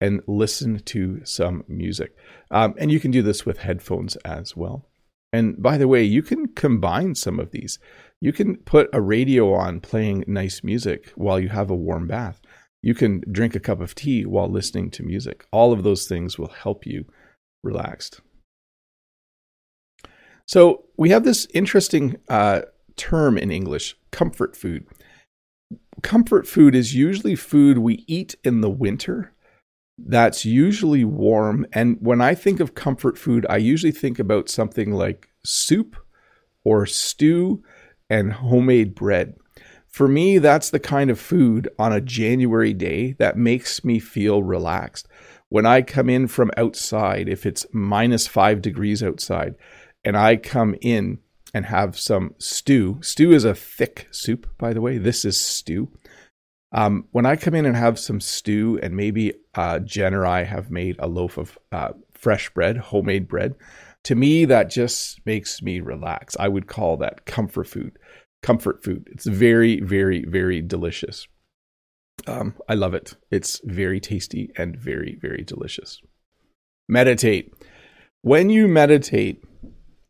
and 0.00 0.20
listen 0.26 0.80
to 0.80 1.24
some 1.24 1.64
music. 1.68 2.16
Um, 2.50 2.74
and 2.78 2.90
you 2.90 2.98
can 2.98 3.10
do 3.10 3.22
this 3.22 3.46
with 3.46 3.58
headphones 3.58 4.16
as 4.16 4.56
well. 4.56 4.88
And 5.32 5.62
by 5.62 5.78
the 5.78 5.88
way, 5.88 6.02
you 6.02 6.22
can 6.22 6.48
combine 6.48 7.14
some 7.14 7.38
of 7.38 7.52
these. 7.52 7.78
You 8.20 8.32
can 8.32 8.56
put 8.56 8.90
a 8.92 9.00
radio 9.00 9.54
on 9.54 9.80
playing 9.80 10.24
nice 10.26 10.62
music 10.62 11.12
while 11.14 11.40
you 11.40 11.48
have 11.48 11.70
a 11.70 11.76
warm 11.76 12.06
bath. 12.06 12.40
You 12.82 12.94
can 12.94 13.22
drink 13.30 13.54
a 13.54 13.60
cup 13.60 13.80
of 13.80 13.94
tea 13.94 14.26
while 14.26 14.48
listening 14.48 14.90
to 14.90 15.04
music. 15.04 15.46
All 15.52 15.72
of 15.72 15.84
those 15.84 16.06
things 16.06 16.38
will 16.38 16.48
help 16.48 16.84
you 16.84 17.06
relaxed. 17.62 18.20
So 20.46 20.84
we 20.96 21.10
have 21.10 21.24
this 21.24 21.46
interesting 21.54 22.16
uh, 22.28 22.62
term 22.96 23.38
in 23.38 23.50
English, 23.50 23.96
comfort 24.10 24.56
food. 24.56 24.86
Comfort 26.02 26.46
food 26.46 26.74
is 26.74 26.94
usually 26.94 27.34
food 27.36 27.78
we 27.78 28.04
eat 28.06 28.34
in 28.44 28.60
the 28.60 28.70
winter 28.70 29.32
that's 29.98 30.44
usually 30.44 31.04
warm. 31.04 31.66
And 31.72 31.96
when 32.00 32.20
I 32.20 32.34
think 32.34 32.60
of 32.60 32.74
comfort 32.74 33.18
food, 33.18 33.46
I 33.48 33.58
usually 33.58 33.92
think 33.92 34.18
about 34.18 34.48
something 34.48 34.92
like 34.92 35.28
soup 35.44 35.96
or 36.64 36.86
stew 36.86 37.62
and 38.08 38.32
homemade 38.32 38.94
bread. 38.94 39.34
For 39.88 40.08
me, 40.08 40.38
that's 40.38 40.70
the 40.70 40.80
kind 40.80 41.10
of 41.10 41.20
food 41.20 41.68
on 41.78 41.92
a 41.92 42.00
January 42.00 42.72
day 42.72 43.12
that 43.18 43.36
makes 43.36 43.84
me 43.84 43.98
feel 43.98 44.42
relaxed. 44.42 45.06
When 45.50 45.66
I 45.66 45.82
come 45.82 46.08
in 46.08 46.28
from 46.28 46.50
outside, 46.56 47.28
if 47.28 47.44
it's 47.44 47.66
minus 47.72 48.26
five 48.26 48.62
degrees 48.62 49.02
outside, 49.02 49.54
and 50.02 50.16
I 50.16 50.36
come 50.36 50.74
in 50.80 51.18
and 51.54 51.66
have 51.66 51.98
some 51.98 52.34
stew, 52.38 52.98
stew 53.02 53.32
is 53.32 53.44
a 53.44 53.54
thick 53.54 54.08
soup, 54.10 54.48
by 54.58 54.72
the 54.72 54.80
way. 54.80 54.98
This 54.98 55.24
is 55.24 55.40
stew. 55.40 55.88
Um, 56.72 57.06
when 57.12 57.26
I 57.26 57.36
come 57.36 57.54
in 57.54 57.66
and 57.66 57.76
have 57.76 57.98
some 57.98 58.20
stew, 58.20 58.78
and 58.82 58.96
maybe 58.96 59.34
uh, 59.54 59.78
Jen 59.80 60.14
or 60.14 60.26
I 60.26 60.44
have 60.44 60.70
made 60.70 60.96
a 60.98 61.06
loaf 61.06 61.36
of 61.36 61.58
uh, 61.70 61.90
fresh 62.14 62.48
bread, 62.50 62.78
homemade 62.78 63.28
bread, 63.28 63.54
to 64.04 64.14
me 64.14 64.46
that 64.46 64.70
just 64.70 65.20
makes 65.26 65.60
me 65.60 65.80
relax. 65.80 66.36
I 66.40 66.48
would 66.48 66.66
call 66.66 66.96
that 66.98 67.26
comfort 67.26 67.68
food. 67.68 67.98
Comfort 68.42 68.82
food. 68.82 69.08
It's 69.12 69.26
very, 69.26 69.80
very, 69.80 70.24
very 70.24 70.62
delicious. 70.62 71.28
Um, 72.26 72.54
I 72.68 72.74
love 72.74 72.94
it. 72.94 73.14
It's 73.30 73.60
very 73.64 74.00
tasty 74.00 74.50
and 74.56 74.76
very, 74.76 75.18
very 75.20 75.42
delicious. 75.42 76.00
Meditate. 76.88 77.52
When 78.22 78.48
you 78.50 78.66
meditate, 78.66 79.44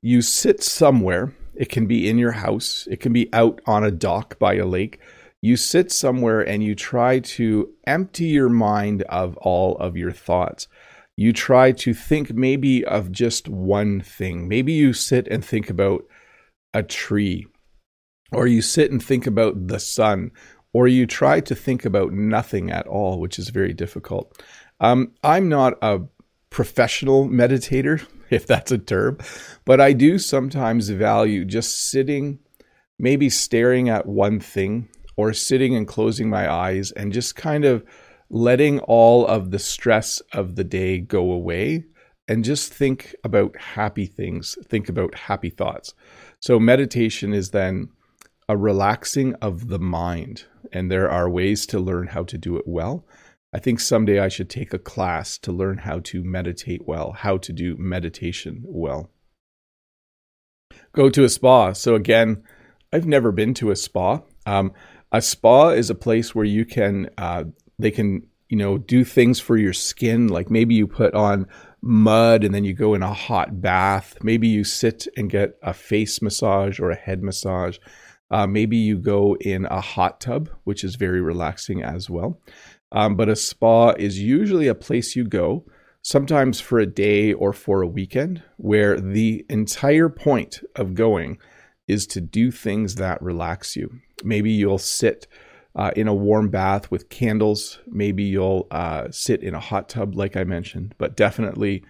you 0.03 0.21
sit 0.21 0.63
somewhere. 0.63 1.35
It 1.55 1.69
can 1.69 1.87
be 1.87 2.09
in 2.09 2.19
your 2.19 2.33
house. 2.33 2.87
It 2.91 3.01
can 3.01 3.13
be 3.13 3.29
out 3.33 3.61
on 3.67 3.85
a 3.85 3.91
dock 3.91 4.39
by 4.39 4.55
a 4.55 4.67
lake 4.67 5.01
you 5.43 5.57
sit 5.57 5.91
somewhere 5.91 6.41
and 6.41 6.63
you 6.63 6.75
try 6.75 7.19
to 7.19 7.69
empty 7.85 8.27
your 8.27 8.49
mind 8.49 9.03
of 9.03 9.37
all 9.39 9.77
of 9.79 9.97
your 9.97 10.13
thoughts. 10.13 10.69
You 11.17 11.33
try 11.33 11.73
to 11.73 11.93
think 11.93 12.33
maybe 12.33 12.85
of 12.85 13.11
just 13.11 13.49
one 13.49 14.01
thing. 14.01 14.49
Maybe 14.49 14.73
you 14.73 14.93
sit 14.93 15.27
and 15.29 15.45
think 15.45 15.69
about 15.69 16.05
a 16.73 16.83
tree, 16.83 17.47
or 18.33 18.47
you 18.47 18.63
sit 18.63 18.91
and 18.91 19.03
think 19.03 19.27
about 19.27 19.67
the 19.67 19.81
sun, 19.81 20.31
or 20.73 20.89
you 20.89 21.07
try 21.07 21.41
to 21.41 21.55
think 21.55 21.85
about 21.85 22.13
nothing 22.13 22.71
at 22.71 22.87
all, 22.87 23.21
which 23.21 23.39
is 23.39 23.51
very 23.51 23.75
difficult. 23.75 24.41
Um, 24.81 25.13
I'm 25.23 25.49
not 25.49 25.75
a 25.83 26.01
professional 26.49 27.29
meditator. 27.29 28.07
if 28.37 28.47
that's 28.47 28.73
a 28.73 28.79
term. 28.79 29.19
But 29.65 29.81
I 29.81 29.93
do 29.93 30.19
sometimes 30.19 30.89
value 30.89 31.45
just 31.45 31.91
sitting, 31.91 32.39
maybe 32.99 33.29
staring 33.29 33.89
at 33.89 34.07
one 34.07 34.41
thing 34.41 34.89
or 35.17 35.33
sitting 35.33 35.77
and 35.77 35.87
closing 35.87 36.31
my 36.31 36.51
eyes 36.51 36.91
and 36.93 37.13
just 37.13 37.37
kind 37.37 37.65
of 37.65 37.85
letting 38.31 38.81
all 38.81 39.27
of 39.27 39.51
the 39.51 39.59
stress 39.59 40.21
of 40.33 40.57
the 40.57 40.65
day 40.65 40.99
go 40.99 41.31
away 41.31 41.85
and 42.27 42.45
just 42.45 42.73
think 42.73 43.15
about 43.25 43.55
happy 43.59 44.07
things, 44.07 44.57
think 44.67 44.89
about 44.89 45.15
happy 45.15 45.51
thoughts. 45.51 45.93
So, 46.41 46.59
meditation 46.59 47.35
is 47.35 47.51
then 47.51 47.89
a 48.49 48.57
relaxing 48.57 49.35
of 49.35 49.69
the 49.69 49.79
mind, 49.79 50.45
and 50.73 50.91
there 50.91 51.11
are 51.11 51.29
ways 51.29 51.67
to 51.67 51.79
learn 51.79 52.07
how 52.07 52.25
to 52.25 52.39
do 52.39 52.57
it 52.57 52.67
well. 52.67 53.05
I 53.53 53.59
think 53.59 53.81
someday 53.81 54.19
I 54.19 54.29
should 54.29 54.49
take 54.49 54.73
a 54.73 54.79
class 54.79 55.37
to 55.39 55.53
learn 55.53 55.79
how 55.79 56.01
to 56.05 56.25
meditate 56.25 56.87
well, 56.87 57.13
how 57.13 57.37
to 57.39 57.53
do 57.53 57.77
meditation 57.77 58.63
well. 58.65 59.11
Go 60.93 61.11
to 61.11 61.25
a 61.25 61.29
spa. 61.29 61.73
So, 61.73 61.95
again, 61.95 62.43
I've 62.93 63.07
never 63.07 63.31
been 63.31 63.55
to 63.55 63.71
a 63.71 63.77
spa. 63.77 64.21
Um, 64.47 64.73
a 65.13 65.21
spa 65.21 65.71
is 65.71 65.91
a 65.91 65.95
place 65.95 66.35
where 66.35 66.45
you 66.45 66.65
can, 66.65 67.11
uh, 67.19 67.45
they 67.79 67.91
can, 67.91 68.27
you 68.49 68.57
know, 68.57 68.79
do 68.79 69.05
things 69.05 69.39
for 69.41 69.57
your 69.57 69.73
skin. 69.73 70.29
Like 70.29 70.51
maybe 70.51 70.75
you 70.75 70.87
put 70.87 71.15
on 71.15 71.47
mud 71.83 72.45
and 72.45 72.55
then 72.55 72.65
you 72.65 72.73
go 72.73 72.95
in 72.95 73.03
a 73.03 73.13
hot 73.13 73.61
bath. 73.61 74.17
Maybe 74.23 74.49
you 74.49 74.65
sit 74.65 75.07
and 75.17 75.31
get 75.31 75.59
a 75.63 75.75
face 75.75 76.23
massage 76.23 76.81
or 76.81 76.91
a 76.91 76.97
head 76.97 77.23
massage. 77.23 77.79
Uh, 78.31 78.47
maybe 78.47 78.79
you 78.79 78.97
go 78.97 79.37
in 79.41 79.67
a 79.67 79.81
hot 79.81 80.21
tub, 80.21 80.49
which 80.65 80.85
is 80.85 80.95
very 80.95 81.21
relaxing 81.21 81.83
as 81.83 82.09
well. 82.09 82.41
Um, 82.93 83.17
but 83.17 83.29
a 83.29 83.37
spa 83.37 83.91
is 83.91 84.21
usually 84.21 84.69
a 84.69 84.75
place 84.75 85.17
you 85.17 85.25
go, 85.25 85.65
sometimes 86.03 86.61
for 86.61 86.79
a 86.79 86.87
day 86.87 87.33
or 87.33 87.53
for 87.53 87.81
a 87.81 87.87
weekend, 87.87 88.43
where 88.59 89.01
the 89.01 89.47
entire 89.49 90.11
point 90.11 90.61
of 90.77 90.95
going 90.95 91.39
is 91.89 92.07
to 92.09 92.21
do 92.21 92.51
things 92.51 92.97
that 92.97 93.23
relax 93.23 93.75
you. 93.77 93.91
Maybe 94.23 94.51
you'll 94.51 94.79
sit 94.79 95.27
uh, 95.75 95.91
in 95.97 96.07
a 96.07 96.15
warm 96.15 96.51
bath 96.51 96.91
with 96.91 97.09
candles. 97.09 97.81
Maybe 97.87 98.25
you'll 98.25 98.69
uh, 98.71 99.09
sit 99.11 99.43
in 99.43 99.55
a 99.55 99.61
hot 99.61 99.89
tub, 99.89 100.15
like 100.15 100.37
I 100.37 100.45
mentioned, 100.45 100.95
but 100.99 101.17
definitely 101.17 101.85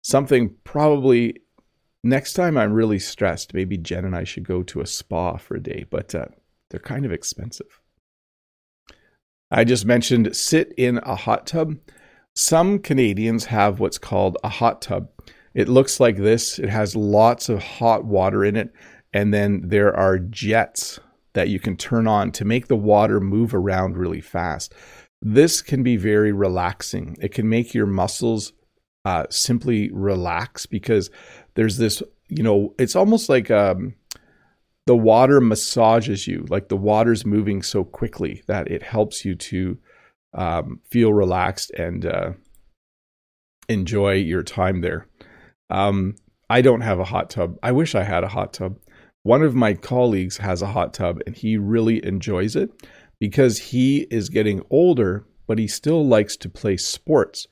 something 0.00 0.54
probably 0.64 1.42
next 2.02 2.32
time 2.32 2.56
I'm 2.56 2.72
really 2.72 2.98
stressed, 2.98 3.52
maybe 3.52 3.76
Jen 3.76 4.04
and 4.04 4.16
I 4.16 4.24
should 4.24 4.46
go 4.46 4.62
to 4.62 4.80
a 4.80 4.86
spa 4.86 5.36
for 5.36 5.56
a 5.56 5.62
day, 5.62 5.84
but 5.90 6.14
uh, 6.14 6.26
they're 6.70 6.80
kind 6.80 7.04
of 7.04 7.12
expensive. 7.12 7.80
I 9.50 9.64
just 9.64 9.84
mentioned 9.84 10.34
sit 10.34 10.72
in 10.76 10.98
a 10.98 11.14
hot 11.14 11.46
tub. 11.46 11.76
Some 12.34 12.78
Canadians 12.78 13.46
have 13.46 13.80
what's 13.80 13.98
called 13.98 14.36
a 14.42 14.48
hot 14.48 14.82
tub. 14.82 15.08
It 15.54 15.68
looks 15.68 16.00
like 16.00 16.16
this. 16.16 16.58
It 16.58 16.68
has 16.68 16.94
lots 16.96 17.48
of 17.48 17.62
hot 17.62 18.04
water 18.04 18.44
in 18.44 18.56
it, 18.56 18.72
and 19.14 19.32
then 19.32 19.62
there 19.64 19.94
are 19.96 20.18
jets 20.18 21.00
that 21.32 21.48
you 21.48 21.60
can 21.60 21.76
turn 21.76 22.06
on 22.06 22.32
to 22.32 22.44
make 22.44 22.66
the 22.66 22.76
water 22.76 23.20
move 23.20 23.54
around 23.54 23.96
really 23.96 24.20
fast. 24.20 24.74
This 25.22 25.62
can 25.62 25.82
be 25.82 25.96
very 25.96 26.32
relaxing. 26.32 27.16
It 27.20 27.32
can 27.32 27.48
make 27.48 27.72
your 27.72 27.86
muscles 27.86 28.52
uh, 29.04 29.26
simply 29.30 29.90
relax 29.92 30.66
because 30.66 31.10
there's 31.54 31.78
this, 31.78 32.02
you 32.28 32.42
know, 32.42 32.74
it's 32.78 32.96
almost 32.96 33.28
like 33.28 33.50
um, 33.50 33.94
the 34.86 34.96
water 34.96 35.40
massages 35.40 36.26
you, 36.26 36.46
like 36.48 36.68
the 36.68 36.76
water's 36.76 37.26
moving 37.26 37.62
so 37.62 37.84
quickly 37.84 38.42
that 38.46 38.70
it 38.70 38.82
helps 38.82 39.24
you 39.24 39.34
to 39.34 39.78
um, 40.34 40.80
feel 40.88 41.12
relaxed 41.12 41.70
and 41.72 42.06
uh, 42.06 42.32
enjoy 43.68 44.12
your 44.12 44.42
time 44.42 44.80
there. 44.80 45.08
Um, 45.70 46.14
I 46.48 46.62
don't 46.62 46.82
have 46.82 47.00
a 47.00 47.04
hot 47.04 47.30
tub. 47.30 47.58
I 47.62 47.72
wish 47.72 47.94
I 47.94 48.04
had 48.04 48.22
a 48.22 48.28
hot 48.28 48.52
tub. 48.52 48.78
One 49.24 49.42
of 49.42 49.56
my 49.56 49.74
colleagues 49.74 50.36
has 50.36 50.62
a 50.62 50.68
hot 50.68 50.94
tub 50.94 51.20
and 51.26 51.34
he 51.34 51.56
really 51.56 52.04
enjoys 52.06 52.54
it 52.54 52.70
because 53.18 53.58
he 53.58 54.06
is 54.10 54.28
getting 54.28 54.62
older, 54.70 55.26
but 55.48 55.58
he 55.58 55.66
still 55.66 56.06
likes 56.06 56.36
to 56.36 56.48
play 56.48 56.76
sports. 56.76 57.48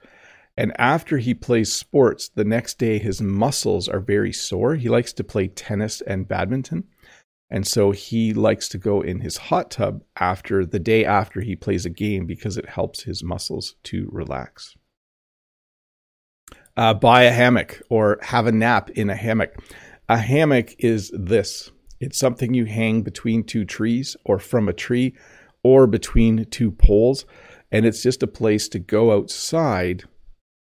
And 0.56 0.72
after 0.78 1.18
he 1.18 1.34
plays 1.34 1.72
sports, 1.72 2.28
the 2.28 2.44
next 2.44 2.78
day 2.78 2.98
his 2.98 3.20
muscles 3.20 3.88
are 3.88 3.98
very 3.98 4.32
sore. 4.32 4.76
He 4.76 4.88
likes 4.88 5.12
to 5.14 5.24
play 5.24 5.48
tennis 5.48 6.00
and 6.02 6.28
badminton. 6.28 6.84
And 7.54 7.64
so 7.64 7.92
he 7.92 8.34
likes 8.34 8.68
to 8.70 8.78
go 8.78 9.00
in 9.00 9.20
his 9.20 9.36
hot 9.36 9.70
tub 9.70 10.02
after 10.16 10.66
the 10.66 10.80
day 10.80 11.04
after 11.04 11.40
he 11.40 11.54
plays 11.54 11.86
a 11.86 11.90
game 11.90 12.26
because 12.26 12.56
it 12.56 12.68
helps 12.68 13.04
his 13.04 13.22
muscles 13.22 13.76
to 13.84 14.08
relax. 14.10 14.74
Uh, 16.76 16.94
buy 16.94 17.22
a 17.22 17.30
hammock 17.30 17.80
or 17.88 18.18
have 18.22 18.48
a 18.48 18.52
nap 18.52 18.90
in 18.90 19.08
a 19.08 19.14
hammock. 19.14 19.54
A 20.08 20.16
hammock 20.16 20.74
is 20.80 21.12
this 21.14 21.70
it's 22.00 22.18
something 22.18 22.54
you 22.54 22.64
hang 22.64 23.02
between 23.02 23.44
two 23.44 23.64
trees 23.64 24.16
or 24.24 24.40
from 24.40 24.68
a 24.68 24.72
tree 24.72 25.14
or 25.62 25.86
between 25.86 26.46
two 26.46 26.72
poles. 26.72 27.24
And 27.70 27.86
it's 27.86 28.02
just 28.02 28.24
a 28.24 28.26
place 28.26 28.68
to 28.70 28.80
go 28.80 29.12
outside 29.12 30.02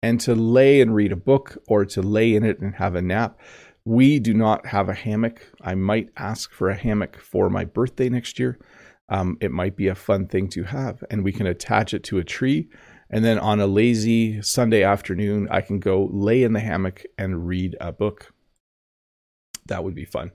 and 0.02 0.20
to 0.20 0.34
lay 0.34 0.82
and 0.82 0.94
read 0.94 1.12
a 1.12 1.16
book 1.16 1.56
or 1.66 1.87
to 1.87 2.02
lay 2.02 2.34
in 2.34 2.44
it 2.44 2.61
and 2.61 2.75
have 2.75 2.94
a 2.94 3.00
nap. 3.00 3.40
We 3.84 4.18
do 4.18 4.34
not 4.34 4.66
have 4.66 4.88
a 4.88 4.94
hammock. 4.94 5.52
I 5.60 5.74
might 5.74 6.10
ask 6.16 6.52
for 6.52 6.68
a 6.68 6.76
hammock 6.76 7.18
for 7.18 7.50
my 7.50 7.64
birthday 7.64 8.08
next 8.08 8.38
year. 8.38 8.58
Um, 9.08 9.36
it 9.40 9.50
might 9.50 9.76
be 9.76 9.88
a 9.88 9.94
fun 9.94 10.26
thing 10.26 10.48
to 10.50 10.62
have, 10.62 11.02
and 11.10 11.24
we 11.24 11.32
can 11.32 11.46
attach 11.46 11.92
it 11.92 12.04
to 12.04 12.18
a 12.18 12.24
tree. 12.24 12.68
And 13.10 13.24
then 13.24 13.38
on 13.38 13.60
a 13.60 13.66
lazy 13.66 14.40
Sunday 14.40 14.82
afternoon, 14.82 15.48
I 15.50 15.60
can 15.60 15.80
go 15.80 16.08
lay 16.12 16.44
in 16.44 16.52
the 16.52 16.60
hammock 16.60 17.04
and 17.18 17.46
read 17.46 17.76
a 17.80 17.92
book 17.92 18.32
that 19.66 19.84
would 19.84 19.94
be 19.94 20.04
fun. 20.04 20.32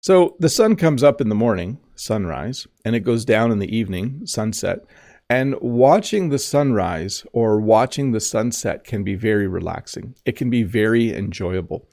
So 0.00 0.36
the 0.38 0.48
sun 0.48 0.76
comes 0.76 1.02
up 1.02 1.20
in 1.20 1.28
the 1.28 1.34
morning, 1.34 1.78
sunrise, 1.94 2.66
and 2.84 2.94
it 2.94 3.00
goes 3.00 3.24
down 3.24 3.50
in 3.50 3.58
the 3.58 3.74
evening, 3.74 4.26
sunset. 4.26 4.80
And 5.34 5.56
watching 5.60 6.28
the 6.28 6.38
sunrise 6.38 7.26
or 7.32 7.60
watching 7.60 8.12
the 8.12 8.20
sunset 8.20 8.84
can 8.84 9.02
be 9.02 9.16
very 9.16 9.48
relaxing. 9.48 10.14
It 10.24 10.36
can 10.36 10.48
be 10.48 10.62
very 10.62 11.12
enjoyable. 11.12 11.88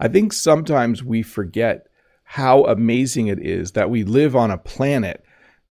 I 0.00 0.08
think 0.08 0.32
sometimes 0.32 1.04
we 1.04 1.22
forget 1.22 1.88
how 2.24 2.64
amazing 2.64 3.26
it 3.26 3.38
is 3.38 3.72
that 3.72 3.90
we 3.90 4.02
live 4.02 4.34
on 4.34 4.50
a 4.50 4.56
planet 4.56 5.22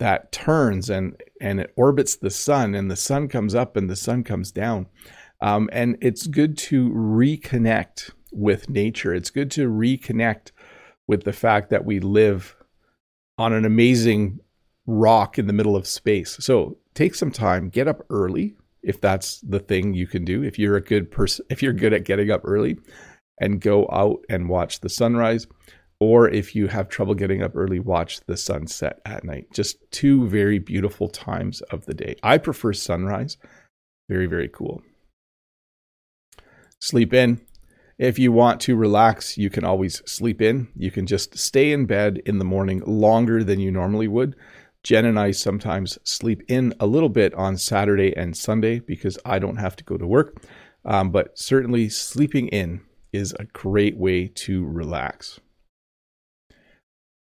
that 0.01 0.33
turns 0.33 0.91
and 0.91 1.17
and 1.41 1.61
it 1.61 1.73
orbits 1.77 2.17
the 2.17 2.29
sun 2.29 2.75
and 2.75 2.91
the 2.91 2.97
sun 2.97 3.29
comes 3.29 3.55
up 3.55 3.77
and 3.77 3.89
the 3.89 3.95
sun 3.95 4.25
comes 4.25 4.51
down 4.51 4.87
um, 5.41 5.71
and 5.73 5.99
it's 6.01 6.27
good 6.27 6.59
to 6.59 6.91
reconnect 6.91 8.11
with 8.33 8.69
nature. 8.69 9.15
It's 9.15 9.31
good 9.31 9.53
to 9.53 9.69
reconnect 9.69 10.51
with 11.07 11.23
the 11.23 11.33
fact 11.33 11.71
that 11.71 11.85
we 11.85 12.01
live 12.01 12.57
on 13.39 13.53
an 13.53 13.65
amazing 13.65 14.41
rock 14.87 15.39
in 15.39 15.47
the 15.47 15.53
middle 15.53 15.77
of 15.77 15.87
space. 15.87 16.37
So 16.41 16.79
take 16.95 17.15
some 17.15 17.31
time, 17.31 17.69
get 17.69 17.89
up 17.89 18.05
early 18.11 18.55
if 18.83 19.01
that's 19.01 19.41
the 19.41 19.61
thing 19.61 19.95
you 19.95 20.07
can 20.07 20.25
do. 20.25 20.43
If 20.43 20.59
you're 20.59 20.77
a 20.77 20.83
good 20.83 21.11
person, 21.11 21.45
if 21.51 21.63
you're 21.63 21.73
good 21.73 21.93
at 21.93 22.05
getting 22.05 22.31
up 22.31 22.43
early 22.45 22.79
and 23.41 23.61
go 23.61 23.89
out 23.93 24.25
and 24.29 24.49
watch 24.49 24.81
the 24.81 24.89
sunrise, 24.89 25.47
or 26.01 26.29
if 26.29 26.57
you 26.57 26.67
have 26.67 26.89
trouble 26.89 27.15
getting 27.15 27.43
up 27.43 27.53
early, 27.55 27.79
watch 27.79 28.21
the 28.27 28.37
sunset 28.37 29.01
at 29.07 29.23
night. 29.23 29.47
Just 29.53 29.77
two 29.93 30.29
very 30.29 30.59
beautiful 30.59 31.09
times 31.09 31.61
of 31.71 31.87
the 31.87 31.95
day. 31.95 32.17
I 32.25 32.39
prefer 32.39 32.73
sunrise. 32.73 33.37
Very, 34.09 34.27
very 34.27 34.49
cool. 34.49 34.83
Sleep 36.81 37.15
in, 37.15 37.41
if 37.99 38.19
you 38.19 38.33
want 38.33 38.61
to 38.63 38.75
relax, 38.75 39.39
you 39.39 39.49
can 39.49 39.65
always 39.65 40.03
sleep 40.11 40.43
in. 40.43 40.67
You 40.75 40.91
can 40.91 41.07
just 41.07 41.39
stay 41.39 41.71
in 41.71 41.87
bed 41.87 42.21
in 42.27 42.39
the 42.39 42.45
morning 42.45 42.83
longer 42.85 43.45
than 43.45 43.61
you 43.61 43.71
normally 43.71 44.09
would. 44.09 44.35
Jen 44.85 45.05
and 45.05 45.19
I 45.19 45.31
sometimes 45.31 45.99
sleep 46.03 46.43
in 46.49 46.75
a 46.81 46.87
little 46.87 47.09
bit 47.09 47.33
on 47.35 47.57
Saturday 47.57 48.17
and 48.17 48.37
Sunday 48.37 48.81
because 48.81 49.19
I 49.25 49.39
don't 49.39 49.57
have 49.57 49.77
to 49.77 49.85
go 49.85 49.97
to 49.97 50.07
work. 50.07 50.43
Um, 50.85 51.11
but 51.11 51.39
certainly, 51.39 51.89
sleeping 51.89 52.49
in 52.49 52.81
is 53.13 53.33
a 53.39 53.45
great 53.45 53.97
way 53.97 54.27
to 54.27 54.67
relax. 54.67 55.39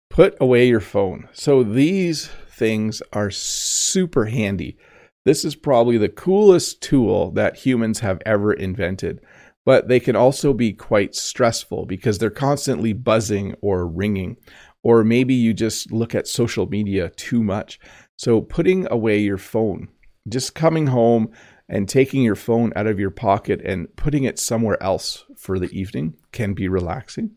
Put 0.09 0.35
away 0.39 0.67
your 0.67 0.79
phone. 0.79 1.29
So, 1.33 1.61
these 1.61 2.27
things 2.49 3.03
are 3.13 3.29
super 3.29 4.25
handy. 4.25 4.77
This 5.25 5.45
is 5.45 5.55
probably 5.55 5.97
the 5.97 6.09
coolest 6.09 6.81
tool 6.81 7.31
that 7.31 7.57
humans 7.57 7.99
have 7.99 8.21
ever 8.25 8.53
invented 8.53 9.21
but 9.65 9.87
they 9.87 9.99
can 9.99 10.15
also 10.15 10.53
be 10.53 10.71
quite 10.71 11.15
stressful 11.15 11.85
because 11.87 12.19
they're 12.19 12.29
constantly 12.29 12.93
buzzing 12.93 13.55
or 13.61 13.87
ringing. 13.87 14.37
Or 14.85 15.03
maybe 15.03 15.33
you 15.33 15.51
just 15.51 15.91
look 15.91 16.13
at 16.13 16.27
social 16.27 16.67
media 16.69 17.09
too 17.09 17.43
much. 17.43 17.79
So, 18.19 18.39
putting 18.39 18.87
away 18.91 19.17
your 19.17 19.39
phone, 19.39 19.89
just 20.29 20.53
coming 20.53 20.85
home 20.85 21.31
and 21.67 21.89
taking 21.89 22.21
your 22.21 22.35
phone 22.35 22.71
out 22.75 22.85
of 22.85 22.99
your 22.99 23.09
pocket 23.09 23.61
and 23.65 23.93
putting 23.95 24.25
it 24.25 24.37
somewhere 24.37 24.81
else 24.81 25.25
for 25.35 25.57
the 25.57 25.71
evening 25.71 26.13
can 26.31 26.53
be 26.53 26.67
relaxing. 26.67 27.31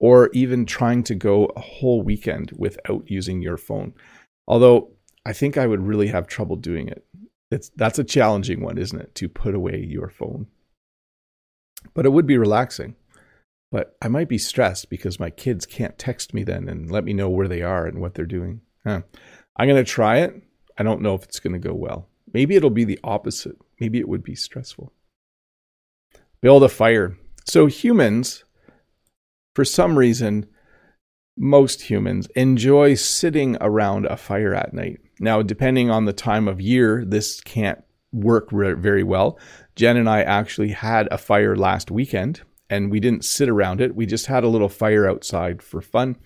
Or 0.00 0.30
even 0.32 0.64
trying 0.64 1.02
to 1.04 1.14
go 1.14 1.52
a 1.54 1.60
whole 1.60 2.00
weekend 2.00 2.52
without 2.56 3.10
using 3.10 3.42
your 3.42 3.58
phone. 3.58 3.92
Although 4.48 4.92
I 5.26 5.34
think 5.34 5.58
I 5.58 5.66
would 5.66 5.82
really 5.82 6.06
have 6.06 6.26
trouble 6.26 6.56
doing 6.56 6.88
it. 6.88 7.04
It's, 7.50 7.68
that's 7.76 7.98
a 7.98 8.04
challenging 8.04 8.62
one, 8.62 8.78
isn't 8.78 8.98
it? 8.98 9.14
To 9.16 9.28
put 9.28 9.54
away 9.54 9.84
your 9.84 10.08
phone. 10.08 10.46
But 11.92 12.06
it 12.06 12.12
would 12.12 12.26
be 12.26 12.38
relaxing. 12.38 12.96
But 13.70 13.96
I 14.00 14.08
might 14.08 14.28
be 14.28 14.38
stressed 14.38 14.90
because 14.90 15.20
my 15.20 15.30
kids 15.30 15.66
can't 15.66 15.98
text 15.98 16.32
me 16.32 16.44
then 16.44 16.68
and 16.68 16.90
let 16.90 17.04
me 17.04 17.12
know 17.12 17.28
where 17.28 17.48
they 17.48 17.62
are 17.62 17.86
and 17.86 18.00
what 18.00 18.14
they're 18.14 18.24
doing. 18.24 18.60
Huh. 18.84 19.02
I'm 19.56 19.68
going 19.68 19.84
to 19.84 19.90
try 19.90 20.18
it. 20.18 20.42
I 20.78 20.82
don't 20.82 21.02
know 21.02 21.14
if 21.14 21.24
it's 21.24 21.40
going 21.40 21.54
to 21.54 21.58
go 21.58 21.74
well. 21.74 22.08
Maybe 22.32 22.54
it'll 22.54 22.70
be 22.70 22.84
the 22.84 23.00
opposite. 23.02 23.56
Maybe 23.80 23.98
it 23.98 24.08
would 24.08 24.22
be 24.22 24.34
stressful. 24.34 24.92
Build 26.40 26.62
a 26.62 26.68
fire. 26.68 27.16
So, 27.44 27.66
humans, 27.66 28.44
for 29.54 29.64
some 29.64 29.98
reason, 29.98 30.46
most 31.36 31.82
humans 31.82 32.28
enjoy 32.36 32.94
sitting 32.94 33.56
around 33.60 34.06
a 34.06 34.16
fire 34.16 34.54
at 34.54 34.74
night. 34.74 35.00
Now, 35.18 35.42
depending 35.42 35.90
on 35.90 36.04
the 36.04 36.12
time 36.12 36.48
of 36.48 36.60
year, 36.60 37.04
this 37.04 37.40
can't 37.40 37.82
work 38.12 38.50
very 38.50 39.02
well. 39.02 39.38
Jen 39.74 39.96
and 39.96 40.08
I 40.08 40.22
actually 40.22 40.70
had 40.70 41.08
a 41.10 41.18
fire 41.18 41.56
last 41.56 41.90
weekend 41.90 42.42
and 42.70 42.90
we 42.90 43.00
didn't 43.00 43.24
sit 43.24 43.48
around 43.48 43.80
it. 43.80 43.94
We 43.94 44.06
just 44.06 44.26
had 44.26 44.44
a 44.44 44.48
little 44.48 44.68
fire 44.68 45.08
outside 45.08 45.62
for 45.62 45.80
fun. 45.80 46.16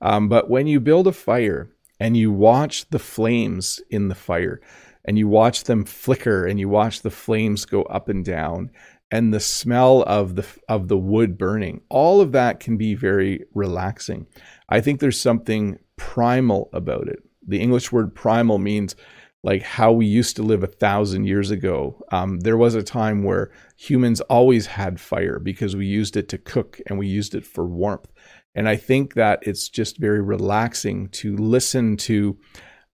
Um, 0.00 0.28
but 0.28 0.50
when 0.50 0.66
you 0.66 0.80
build 0.80 1.06
a 1.06 1.12
fire 1.12 1.70
and 2.00 2.16
you 2.16 2.32
watch 2.32 2.88
the 2.90 2.98
flames 2.98 3.80
in 3.90 4.08
the 4.08 4.14
fire 4.14 4.60
and 5.04 5.18
you 5.18 5.28
watch 5.28 5.64
them 5.64 5.84
flicker 5.84 6.46
and 6.46 6.58
you 6.58 6.68
watch 6.68 7.02
the 7.02 7.10
flames 7.10 7.64
go 7.64 7.82
up 7.84 8.08
and 8.08 8.24
down 8.24 8.70
and 9.10 9.32
the 9.32 9.40
smell 9.40 10.02
of 10.06 10.34
the 10.34 10.46
of 10.68 10.88
the 10.88 10.98
wood 10.98 11.38
burning 11.38 11.80
all 11.88 12.20
of 12.20 12.32
that 12.32 12.58
can 12.58 12.76
be 12.76 12.94
very 12.94 13.44
relaxing 13.54 14.26
i 14.68 14.80
think 14.80 14.98
there's 14.98 15.20
something 15.20 15.78
primal 15.96 16.70
about 16.72 17.06
it 17.06 17.22
the 17.46 17.60
english 17.60 17.92
word 17.92 18.14
primal 18.14 18.58
means 18.58 18.96
like 19.44 19.62
how 19.62 19.92
we 19.92 20.06
used 20.06 20.36
to 20.36 20.42
live 20.42 20.64
a 20.64 20.66
thousand 20.66 21.26
years 21.26 21.50
ago. 21.50 22.02
Um, 22.10 22.40
there 22.40 22.56
was 22.56 22.74
a 22.74 22.82
time 22.82 23.24
where 23.24 23.52
humans 23.76 24.22
always 24.22 24.64
had 24.64 24.98
fire 24.98 25.38
because 25.38 25.76
we 25.76 25.86
used 25.86 26.16
it 26.16 26.30
to 26.30 26.38
cook 26.38 26.80
and 26.86 26.98
we 26.98 27.06
used 27.06 27.34
it 27.34 27.46
for 27.46 27.66
warmth. 27.66 28.10
And 28.54 28.66
I 28.68 28.76
think 28.76 29.14
that 29.14 29.40
it's 29.42 29.68
just 29.68 29.98
very 29.98 30.22
relaxing 30.22 31.10
to 31.10 31.36
listen 31.36 31.98
to 31.98 32.38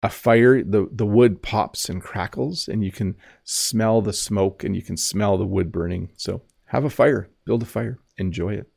a 0.01 0.09
fire. 0.09 0.63
The, 0.63 0.89
the 0.91 1.05
wood 1.05 1.43
pops 1.43 1.87
and 1.87 2.01
crackles, 2.01 2.67
and 2.67 2.83
you 2.83 2.91
can 2.91 3.15
smell 3.43 4.01
the 4.01 4.13
smoke 4.13 4.63
and 4.63 4.75
you 4.75 4.81
can 4.81 4.97
smell 4.97 5.37
the 5.37 5.45
wood 5.45 5.71
burning. 5.71 6.09
So 6.17 6.41
have 6.65 6.83
a 6.83 6.89
fire, 6.89 7.29
build 7.45 7.61
a 7.61 7.67
fire, 7.67 7.99
enjoy 8.17 8.55
it. 8.55 8.71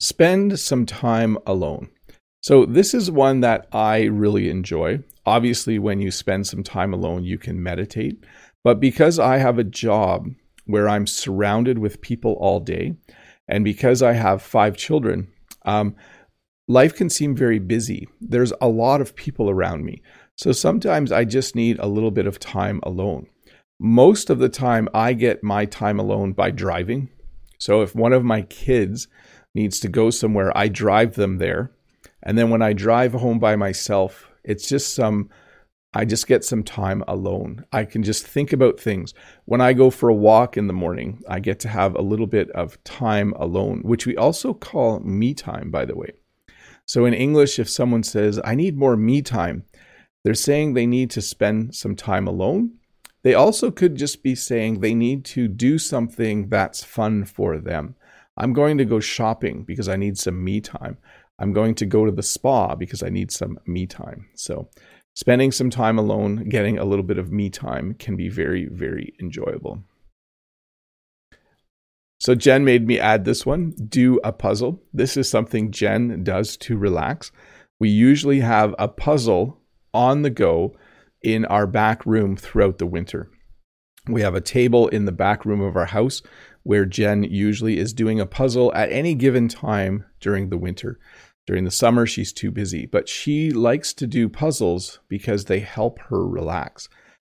Spend 0.00 0.58
some 0.58 0.84
time 0.84 1.38
alone. 1.46 1.90
So, 2.40 2.64
this 2.64 2.94
is 2.94 3.10
one 3.10 3.40
that 3.40 3.66
I 3.72 4.04
really 4.04 4.48
enjoy. 4.48 5.02
Obviously, 5.26 5.78
when 5.78 6.00
you 6.00 6.10
spend 6.10 6.46
some 6.46 6.62
time 6.62 6.94
alone, 6.94 7.24
you 7.24 7.36
can 7.36 7.62
meditate. 7.62 8.24
But 8.62 8.80
because 8.80 9.18
I 9.18 9.38
have 9.38 9.58
a 9.58 9.64
job 9.64 10.28
where 10.66 10.88
I'm 10.88 11.06
surrounded 11.06 11.78
with 11.78 12.00
people 12.00 12.34
all 12.34 12.60
day, 12.60 12.94
and 13.48 13.64
because 13.64 14.02
I 14.02 14.12
have 14.12 14.42
five 14.42 14.76
children, 14.76 15.28
um, 15.64 15.96
life 16.68 16.94
can 16.94 17.10
seem 17.10 17.34
very 17.34 17.58
busy. 17.58 18.06
There's 18.20 18.52
a 18.60 18.68
lot 18.68 19.00
of 19.00 19.16
people 19.16 19.50
around 19.50 19.84
me. 19.84 20.02
So 20.36 20.52
sometimes 20.52 21.10
I 21.10 21.24
just 21.24 21.56
need 21.56 21.78
a 21.80 21.88
little 21.88 22.10
bit 22.10 22.26
of 22.26 22.38
time 22.38 22.80
alone. 22.84 23.26
Most 23.80 24.30
of 24.30 24.38
the 24.38 24.48
time, 24.48 24.88
I 24.94 25.12
get 25.12 25.42
my 25.42 25.64
time 25.64 25.98
alone 25.98 26.32
by 26.32 26.50
driving. 26.50 27.10
So 27.58 27.82
if 27.82 27.94
one 27.94 28.12
of 28.12 28.24
my 28.24 28.42
kids 28.42 29.08
needs 29.54 29.80
to 29.80 29.88
go 29.88 30.10
somewhere, 30.10 30.56
I 30.56 30.68
drive 30.68 31.14
them 31.14 31.38
there 31.38 31.72
and 32.22 32.36
then 32.36 32.50
when 32.50 32.62
I 32.62 32.72
drive 32.72 33.12
home 33.12 33.38
by 33.38 33.56
myself, 33.56 34.30
it's 34.44 34.68
just 34.68 34.94
some, 34.94 35.30
I 35.94 36.04
just 36.04 36.26
get 36.26 36.44
some 36.44 36.62
time 36.62 37.02
alone. 37.08 37.64
I 37.72 37.84
can 37.84 38.02
just 38.02 38.26
think 38.26 38.52
about 38.52 38.80
things. 38.80 39.14
When 39.44 39.60
I 39.60 39.72
go 39.72 39.90
for 39.90 40.08
a 40.08 40.14
walk 40.14 40.56
in 40.56 40.66
the 40.66 40.72
morning, 40.72 41.22
I 41.28 41.40
get 41.40 41.60
to 41.60 41.68
have 41.68 41.94
a 41.94 42.02
little 42.02 42.26
bit 42.26 42.50
of 42.50 42.82
time 42.84 43.32
alone, 43.36 43.80
which 43.82 44.06
we 44.06 44.16
also 44.16 44.52
call 44.52 45.00
me 45.00 45.34
time, 45.34 45.70
by 45.70 45.84
the 45.84 45.96
way. 45.96 46.12
So 46.84 47.04
in 47.04 47.14
English, 47.14 47.58
if 47.58 47.68
someone 47.68 48.02
says, 48.02 48.40
I 48.44 48.54
need 48.54 48.76
more 48.76 48.96
me 48.96 49.22
time, 49.22 49.64
they're 50.24 50.34
saying 50.34 50.74
they 50.74 50.86
need 50.86 51.10
to 51.10 51.22
spend 51.22 51.74
some 51.74 51.94
time 51.94 52.26
alone. 52.26 52.72
They 53.22 53.34
also 53.34 53.70
could 53.70 53.96
just 53.96 54.22
be 54.22 54.34
saying 54.34 54.80
they 54.80 54.94
need 54.94 55.24
to 55.26 55.48
do 55.48 55.78
something 55.78 56.48
that's 56.48 56.84
fun 56.84 57.24
for 57.24 57.58
them. 57.58 57.94
I'm 58.36 58.52
going 58.52 58.78
to 58.78 58.84
go 58.84 59.00
shopping 59.00 59.64
because 59.64 59.88
I 59.88 59.96
need 59.96 60.16
some 60.16 60.42
me 60.42 60.60
time. 60.60 60.96
I'm 61.38 61.52
going 61.52 61.74
to 61.76 61.86
go 61.86 62.04
to 62.04 62.12
the 62.12 62.22
spa 62.22 62.74
because 62.74 63.02
I 63.02 63.08
need 63.08 63.30
some 63.30 63.58
me 63.66 63.86
time. 63.86 64.28
So, 64.34 64.68
spending 65.14 65.52
some 65.52 65.70
time 65.70 65.98
alone, 65.98 66.48
getting 66.48 66.78
a 66.78 66.84
little 66.84 67.04
bit 67.04 67.18
of 67.18 67.32
me 67.32 67.50
time 67.50 67.94
can 67.94 68.16
be 68.16 68.28
very, 68.28 68.66
very 68.66 69.14
enjoyable. 69.20 69.82
So, 72.20 72.34
Jen 72.34 72.64
made 72.64 72.86
me 72.86 72.98
add 72.98 73.24
this 73.24 73.46
one 73.46 73.70
do 73.88 74.18
a 74.24 74.32
puzzle. 74.32 74.82
This 74.92 75.16
is 75.16 75.30
something 75.30 75.70
Jen 75.70 76.24
does 76.24 76.56
to 76.58 76.76
relax. 76.76 77.30
We 77.78 77.88
usually 77.88 78.40
have 78.40 78.74
a 78.78 78.88
puzzle 78.88 79.60
on 79.94 80.22
the 80.22 80.30
go 80.30 80.76
in 81.22 81.44
our 81.44 81.66
back 81.66 82.04
room 82.04 82.36
throughout 82.36 82.78
the 82.78 82.86
winter. 82.86 83.30
We 84.08 84.22
have 84.22 84.34
a 84.34 84.40
table 84.40 84.88
in 84.88 85.04
the 85.04 85.12
back 85.12 85.44
room 85.44 85.60
of 85.60 85.76
our 85.76 85.86
house 85.86 86.22
where 86.62 86.84
Jen 86.84 87.22
usually 87.22 87.78
is 87.78 87.92
doing 87.92 88.20
a 88.20 88.26
puzzle 88.26 88.72
at 88.74 88.90
any 88.90 89.14
given 89.14 89.48
time 89.48 90.04
during 90.20 90.48
the 90.48 90.58
winter. 90.58 90.98
During 91.48 91.64
the 91.64 91.70
summer, 91.70 92.04
she's 92.04 92.30
too 92.30 92.50
busy, 92.50 92.84
but 92.84 93.08
she 93.08 93.50
likes 93.50 93.94
to 93.94 94.06
do 94.06 94.28
puzzles 94.28 95.00
because 95.08 95.46
they 95.46 95.60
help 95.60 95.98
her 96.10 96.28
relax. 96.28 96.90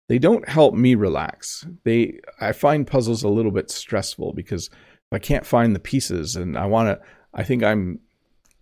They 0.07 0.19
don't 0.19 0.47
help 0.47 0.75
me 0.75 0.93
relax. 0.93 1.65
They 1.83 2.19
I 2.39 2.51
find 2.51 2.85
puzzles 2.85 3.23
a 3.23 3.27
little 3.27 3.49
bit 3.49 3.71
stressful 3.71 4.33
because 4.33 4.69
I 5.11 5.17
can't 5.17 5.47
find 5.47 5.75
the 5.75 5.79
pieces 5.79 6.35
and 6.35 6.55
I 6.55 6.67
want 6.67 6.89
to 6.89 7.05
I 7.33 7.41
think 7.41 7.63
I'm 7.63 8.01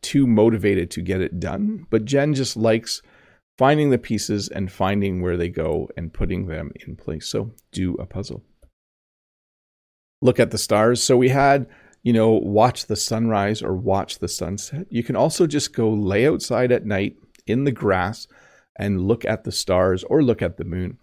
too 0.02 0.26
motivated 0.26 0.90
to 0.92 1.02
get 1.02 1.20
it 1.20 1.38
done, 1.38 1.86
but 1.90 2.06
Jen 2.06 2.34
just 2.34 2.56
likes 2.56 3.02
finding 3.58 3.90
the 3.90 3.98
pieces 3.98 4.48
and 4.48 4.72
finding 4.72 5.22
where 5.22 5.36
they 5.36 5.50
go 5.50 5.90
and 5.98 6.14
putting 6.14 6.46
them 6.46 6.72
in 6.88 6.96
place. 6.96 7.28
So, 7.28 7.52
do 7.74 7.96
a 7.96 8.06
puzzle. 8.06 8.42
Look 10.22 10.40
at 10.40 10.52
the 10.52 10.58
stars. 10.58 11.04
So 11.04 11.18
we 11.18 11.28
had 11.28 11.68
you 12.04 12.14
know, 12.14 12.32
watch 12.32 12.88
the 12.88 12.96
sunrise 12.96 13.62
or 13.62 13.74
watch 13.74 14.20
the 14.20 14.28
sunset. 14.28 14.88
You 14.90 15.04
can 15.04 15.16
also 15.16 15.46
just 15.46 15.74
go 15.74 15.90
lay 15.92 16.28
outside 16.28 16.72
at 16.72 16.86
night 16.86 17.18
in 17.46 17.64
the 17.64 17.72
grass 17.72 18.28
and 18.76 19.08
look 19.08 19.26
at 19.26 19.44
the 19.44 19.52
stars 19.52 20.04
or 20.06 20.24
look 20.24 20.42
at 20.42 20.58
the 20.58 20.64
moon. 20.64 20.98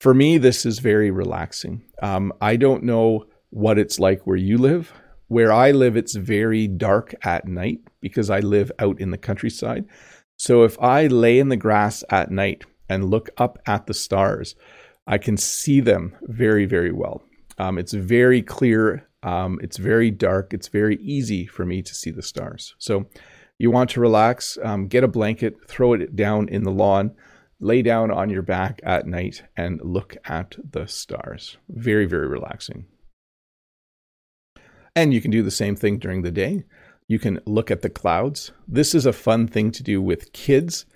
For 0.00 0.14
me, 0.14 0.38
this 0.38 0.64
is 0.64 0.78
very 0.78 1.10
relaxing. 1.10 1.82
Um, 2.02 2.32
I 2.40 2.56
don't 2.56 2.84
know 2.84 3.26
what 3.50 3.78
it's 3.78 3.98
like 3.98 4.26
where 4.26 4.36
you 4.36 4.58
live. 4.58 4.92
Where 5.26 5.52
I 5.52 5.72
live, 5.72 5.96
it's 5.96 6.14
very 6.14 6.66
dark 6.68 7.14
at 7.22 7.46
night 7.46 7.80
because 8.00 8.30
I 8.30 8.40
live 8.40 8.72
out 8.78 9.00
in 9.00 9.10
the 9.10 9.18
countryside. 9.18 9.84
So 10.36 10.62
if 10.62 10.80
I 10.80 11.08
lay 11.08 11.38
in 11.38 11.48
the 11.48 11.56
grass 11.56 12.04
at 12.10 12.30
night 12.30 12.64
and 12.88 13.10
look 13.10 13.28
up 13.36 13.58
at 13.66 13.86
the 13.86 13.94
stars, 13.94 14.54
I 15.06 15.18
can 15.18 15.36
see 15.36 15.80
them 15.80 16.16
very, 16.22 16.64
very 16.64 16.92
well. 16.92 17.22
Um, 17.58 17.76
it's 17.76 17.92
very 17.92 18.40
clear 18.40 19.07
um, 19.22 19.58
it's 19.62 19.76
very 19.76 20.10
dark. 20.10 20.54
It's 20.54 20.68
very 20.68 20.96
easy 20.96 21.46
for 21.46 21.64
me 21.66 21.82
to 21.82 21.94
see 21.94 22.10
the 22.10 22.22
stars. 22.22 22.74
So, 22.78 23.06
you 23.58 23.72
want 23.72 23.90
to 23.90 24.00
relax, 24.00 24.56
um, 24.62 24.86
get 24.86 25.02
a 25.02 25.08
blanket, 25.08 25.56
throw 25.66 25.92
it 25.92 26.14
down 26.14 26.48
in 26.48 26.62
the 26.62 26.70
lawn, 26.70 27.12
lay 27.58 27.82
down 27.82 28.10
on 28.10 28.30
your 28.30 28.42
back 28.42 28.80
at 28.84 29.06
night, 29.06 29.42
and 29.56 29.80
look 29.82 30.16
at 30.26 30.56
the 30.70 30.86
stars. 30.86 31.56
Very, 31.68 32.06
very 32.06 32.28
relaxing. 32.28 32.86
And 34.94 35.12
you 35.12 35.20
can 35.20 35.32
do 35.32 35.42
the 35.42 35.50
same 35.50 35.74
thing 35.74 35.98
during 35.98 36.22
the 36.22 36.30
day. 36.30 36.64
You 37.08 37.18
can 37.18 37.40
look 37.46 37.70
at 37.70 37.82
the 37.82 37.90
clouds. 37.90 38.52
This 38.66 38.94
is 38.94 39.06
a 39.06 39.12
fun 39.12 39.48
thing 39.48 39.72
to 39.72 39.82
do 39.82 40.00
with 40.00 40.32
kids 40.32 40.86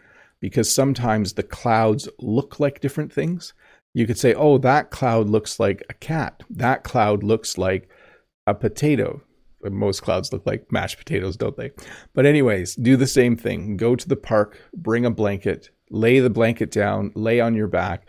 because 0.41 0.73
sometimes 0.73 1.33
the 1.33 1.43
clouds 1.43 2.09
look 2.19 2.61
like 2.61 2.81
different 2.81 3.13
things. 3.13 3.55
You 3.95 4.07
could 4.07 4.19
say, 4.19 4.35
oh, 4.35 4.59
that 4.59 4.91
cloud 4.91 5.29
looks 5.29 5.59
like 5.59 5.83
a 5.89 5.95
cat. 5.95 6.43
That 6.51 6.85
cloud 6.85 7.23
looks 7.23 7.59
like 7.59 7.89
a 8.47 8.55
potato. 8.55 9.23
Most 9.65 10.03
clouds 10.03 10.33
look 10.33 10.45
like 10.45 10.73
mashed 10.73 10.99
potatoes, 10.99 11.37
don't 11.37 11.57
they? 11.57 11.71
But, 12.15 12.27
anyways, 12.27 12.75
do 12.75 12.97
the 12.97 13.07
same 13.07 13.37
thing. 13.37 13.77
Go 13.77 13.95
to 13.95 14.09
the 14.09 14.17
park, 14.17 14.59
bring 14.75 15.05
a 15.07 15.11
blanket, 15.11 15.71
lay 15.91 16.19
the 16.19 16.31
blanket 16.31 16.71
down, 16.71 17.13
lay 17.15 17.41
on 17.41 17.55
your 17.55 17.69
back, 17.69 18.09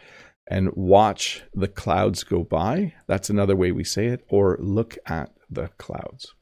and 0.50 0.72
watch 0.74 1.44
the 1.54 1.68
clouds 1.68 2.24
go 2.24 2.44
by. 2.44 2.94
That's 3.08 3.30
another 3.30 3.56
way 3.56 3.72
we 3.72 3.84
say 3.84 4.08
it, 4.08 4.26
or 4.30 4.58
look 4.60 4.98
at 5.06 5.32
the 5.50 5.68
clouds. 5.78 6.34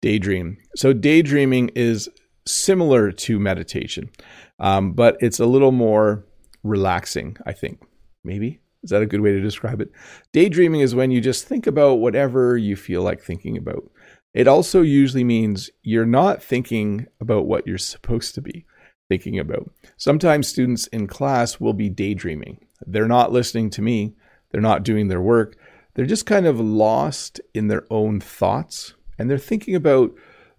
Daydream. 0.00 0.56
So, 0.74 0.94
daydreaming 0.94 1.70
is 1.74 2.08
similar 2.46 3.12
to 3.12 3.38
meditation, 3.38 4.10
um, 4.58 4.92
but 4.92 5.16
it's 5.20 5.40
a 5.40 5.46
little 5.46 5.72
more 5.72 6.24
relaxing, 6.62 7.36
I 7.46 7.52
think. 7.52 7.82
Maybe. 8.22 8.60
Is 8.84 8.90
that 8.90 9.02
a 9.02 9.06
good 9.06 9.22
way 9.22 9.32
to 9.32 9.40
describe 9.40 9.80
it? 9.80 9.90
Daydreaming 10.32 10.82
is 10.82 10.94
when 10.94 11.10
you 11.10 11.20
just 11.20 11.48
think 11.48 11.66
about 11.66 11.94
whatever 11.94 12.56
you 12.56 12.76
feel 12.76 13.02
like 13.02 13.22
thinking 13.22 13.56
about. 13.56 13.90
It 14.34 14.46
also 14.46 14.82
usually 14.82 15.24
means 15.24 15.70
you're 15.82 16.06
not 16.06 16.42
thinking 16.42 17.06
about 17.20 17.46
what 17.46 17.66
you're 17.66 17.78
supposed 17.78 18.34
to 18.34 18.42
be 18.42 18.66
thinking 19.08 19.38
about. 19.38 19.70
Sometimes 19.96 20.48
students 20.48 20.86
in 20.88 21.06
class 21.06 21.58
will 21.58 21.72
be 21.72 21.88
daydreaming. 21.88 22.58
They're 22.86 23.08
not 23.08 23.32
listening 23.32 23.70
to 23.70 23.82
me, 23.82 24.14
they're 24.50 24.60
not 24.60 24.82
doing 24.82 25.08
their 25.08 25.20
work. 25.20 25.56
they're 25.94 26.06
just 26.06 26.26
kind 26.26 26.46
of 26.46 26.60
lost 26.60 27.40
in 27.54 27.68
their 27.68 27.84
own 27.90 28.20
thoughts 28.20 28.94
and 29.18 29.30
they're 29.30 29.38
thinking 29.38 29.74
about 29.74 30.12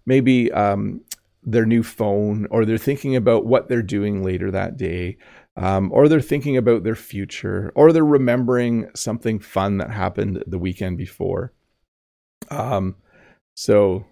maybe 0.06 0.50
um, 0.52 1.00
their 1.42 1.66
new 1.66 1.82
phone 1.82 2.46
or 2.50 2.64
they're 2.64 2.78
thinking 2.78 3.14
about 3.16 3.46
what 3.46 3.68
they're 3.68 3.82
doing 3.82 4.22
later 4.22 4.50
that 4.50 4.76
day 4.76 5.16
um, 5.56 5.90
or 5.92 6.08
they're 6.08 6.20
thinking 6.20 6.56
about 6.56 6.84
their 6.84 6.94
future 6.94 7.72
or 7.74 7.92
they're 7.92 8.04
remembering 8.04 8.90
something 8.94 9.38
fun 9.38 9.78
that 9.78 9.90
happened 9.90 10.42
the 10.46 10.58
weekend 10.58 10.98
before 10.98 11.52
um, 12.50 12.96
so 13.54 14.04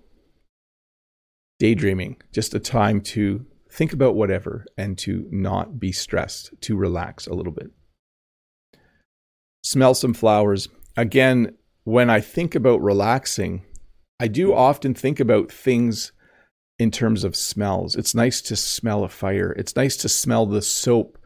daydreaming 1.59 2.17
just 2.33 2.55
a 2.55 2.61
time 2.61 3.01
to 3.01 3.45
think 3.71 3.93
about 3.93 4.15
whatever 4.15 4.65
and 4.77 4.97
to 4.99 5.27
not 5.31 5.79
be 5.79 5.93
stressed 5.93 6.51
to 6.61 6.77
relax 6.77 7.27
a 7.27 7.35
little 7.35 7.53
bit 7.53 7.71
smell 9.63 9.95
some 9.95 10.15
flowers 10.15 10.69
again 10.97 11.55
when 11.85 12.11
i 12.11 12.21
think 12.21 12.55
about 12.55 12.81
relaxing 12.81 13.65
I 14.21 14.29
do 14.29 14.55
often 14.55 14.95
think 14.95 15.19
about 15.19 15.51
things 15.51 16.13
in 16.79 16.91
terms 16.91 17.25
of 17.25 17.37
smells. 17.37 17.97
It's 17.97 18.15
nice 18.15 18.41
to 18.43 18.57
smell 18.57 19.05
a 19.05 19.09
fire. 19.09 19.53
It's 19.53 19.77
nice 19.77 19.97
to 19.99 20.09
smell 20.09 20.47
the 20.47 20.63
soap 20.63 21.19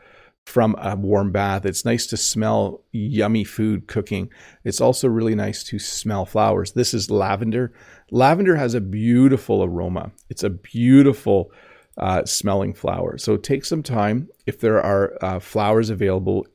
from 0.48 0.74
a 0.78 0.96
warm 0.96 1.30
bath. 1.30 1.66
It's 1.66 1.84
nice 1.84 2.06
to 2.08 2.16
smell 2.16 2.82
yummy 2.92 3.44
food 3.44 3.86
cooking. 3.86 4.30
It's 4.64 4.80
also 4.80 5.08
really 5.08 5.34
nice 5.34 5.62
to 5.64 5.78
smell 5.78 6.24
flowers. 6.24 6.72
This 6.72 6.94
is 6.94 7.10
lavender. 7.10 7.72
Lavender 8.10 8.56
has 8.56 8.74
a 8.74 8.80
beautiful 8.80 9.62
aroma. 9.62 10.12
It's 10.30 10.42
a 10.42 10.50
beautiful 10.50 11.52
uh, 11.96 12.24
smelling 12.24 12.74
flower. 12.74 13.18
So 13.18 13.36
take 13.36 13.64
some 13.64 13.82
time 13.82 14.28
if 14.46 14.60
there 14.60 14.80
are 14.82 15.16
uh, 15.22 15.38
flowers 15.38 15.90
available 15.90 16.46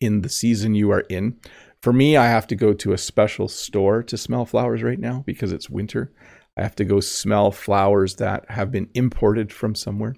in 0.00 0.22
the 0.22 0.28
season 0.28 0.74
you 0.74 0.90
are 0.90 1.04
in 1.08 1.38
for 1.82 1.92
me, 1.92 2.16
I 2.16 2.28
have 2.28 2.46
to 2.46 2.54
go 2.54 2.72
to 2.74 2.92
a 2.92 2.98
special 2.98 3.48
store 3.48 4.04
to 4.04 4.16
smell 4.16 4.46
flowers 4.46 4.84
right 4.84 5.00
now 5.00 5.24
because 5.26 5.52
it's 5.52 5.68
winter. 5.68 6.12
I 6.56 6.62
have 6.62 6.76
to 6.76 6.84
go 6.84 7.00
smell 7.00 7.50
flowers 7.50 8.16
that 8.16 8.48
have 8.50 8.70
been 8.70 8.88
imported 8.94 9.52
from 9.52 9.74
somewhere. 9.74 10.14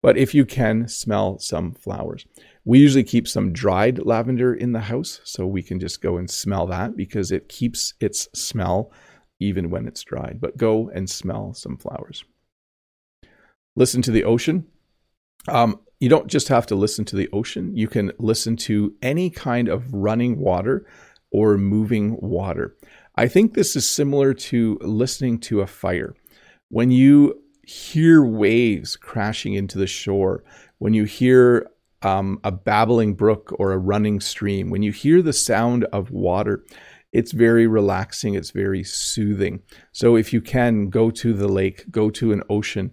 But 0.00 0.16
if 0.16 0.34
you 0.34 0.46
can, 0.46 0.88
smell 0.88 1.38
some 1.38 1.74
flowers. 1.74 2.24
We 2.64 2.78
usually 2.78 3.04
keep 3.04 3.26
some 3.26 3.52
dried 3.52 3.98
lavender 4.04 4.54
in 4.54 4.72
the 4.72 4.80
house, 4.80 5.20
so 5.24 5.46
we 5.46 5.62
can 5.62 5.80
just 5.80 6.00
go 6.00 6.16
and 6.16 6.30
smell 6.30 6.66
that 6.68 6.96
because 6.96 7.32
it 7.32 7.48
keeps 7.48 7.94
its 8.00 8.28
smell 8.34 8.92
even 9.40 9.70
when 9.70 9.88
it's 9.88 10.02
dried. 10.02 10.40
But 10.40 10.56
go 10.56 10.88
and 10.90 11.10
smell 11.10 11.54
some 11.54 11.76
flowers. 11.76 12.24
Listen 13.74 14.02
to 14.02 14.12
the 14.12 14.24
ocean. 14.24 14.66
Um, 15.48 15.80
you 15.98 16.08
don't 16.08 16.28
just 16.28 16.48
have 16.48 16.66
to 16.66 16.74
listen 16.74 17.04
to 17.06 17.16
the 17.16 17.28
ocean, 17.32 17.76
you 17.76 17.88
can 17.88 18.12
listen 18.18 18.56
to 18.56 18.94
any 19.02 19.30
kind 19.30 19.68
of 19.68 19.92
running 19.92 20.38
water 20.38 20.86
or 21.30 21.56
moving 21.56 22.16
water. 22.20 22.76
I 23.16 23.28
think 23.28 23.54
this 23.54 23.76
is 23.76 23.88
similar 23.88 24.34
to 24.34 24.78
listening 24.82 25.38
to 25.40 25.60
a 25.60 25.66
fire. 25.66 26.14
When 26.70 26.90
you 26.90 27.40
hear 27.66 28.24
waves 28.24 28.96
crashing 28.96 29.54
into 29.54 29.78
the 29.78 29.86
shore, 29.86 30.42
when 30.78 30.94
you 30.94 31.04
hear 31.04 31.68
um, 32.04 32.38
a 32.44 32.52
babbling 32.52 33.14
brook 33.14 33.54
or 33.58 33.72
a 33.72 33.78
running 33.78 34.20
stream, 34.20 34.70
when 34.70 34.82
you 34.82 34.92
hear 34.92 35.22
the 35.22 35.32
sound 35.32 35.84
of 35.92 36.10
water, 36.10 36.64
it's 37.12 37.32
very 37.32 37.66
relaxing, 37.66 38.34
it's 38.34 38.50
very 38.50 38.82
soothing. 38.82 39.60
So, 39.92 40.16
if 40.16 40.32
you 40.32 40.40
can 40.40 40.88
go 40.88 41.10
to 41.10 41.32
the 41.32 41.48
lake, 41.48 41.84
go 41.90 42.10
to 42.10 42.32
an 42.32 42.42
ocean, 42.48 42.92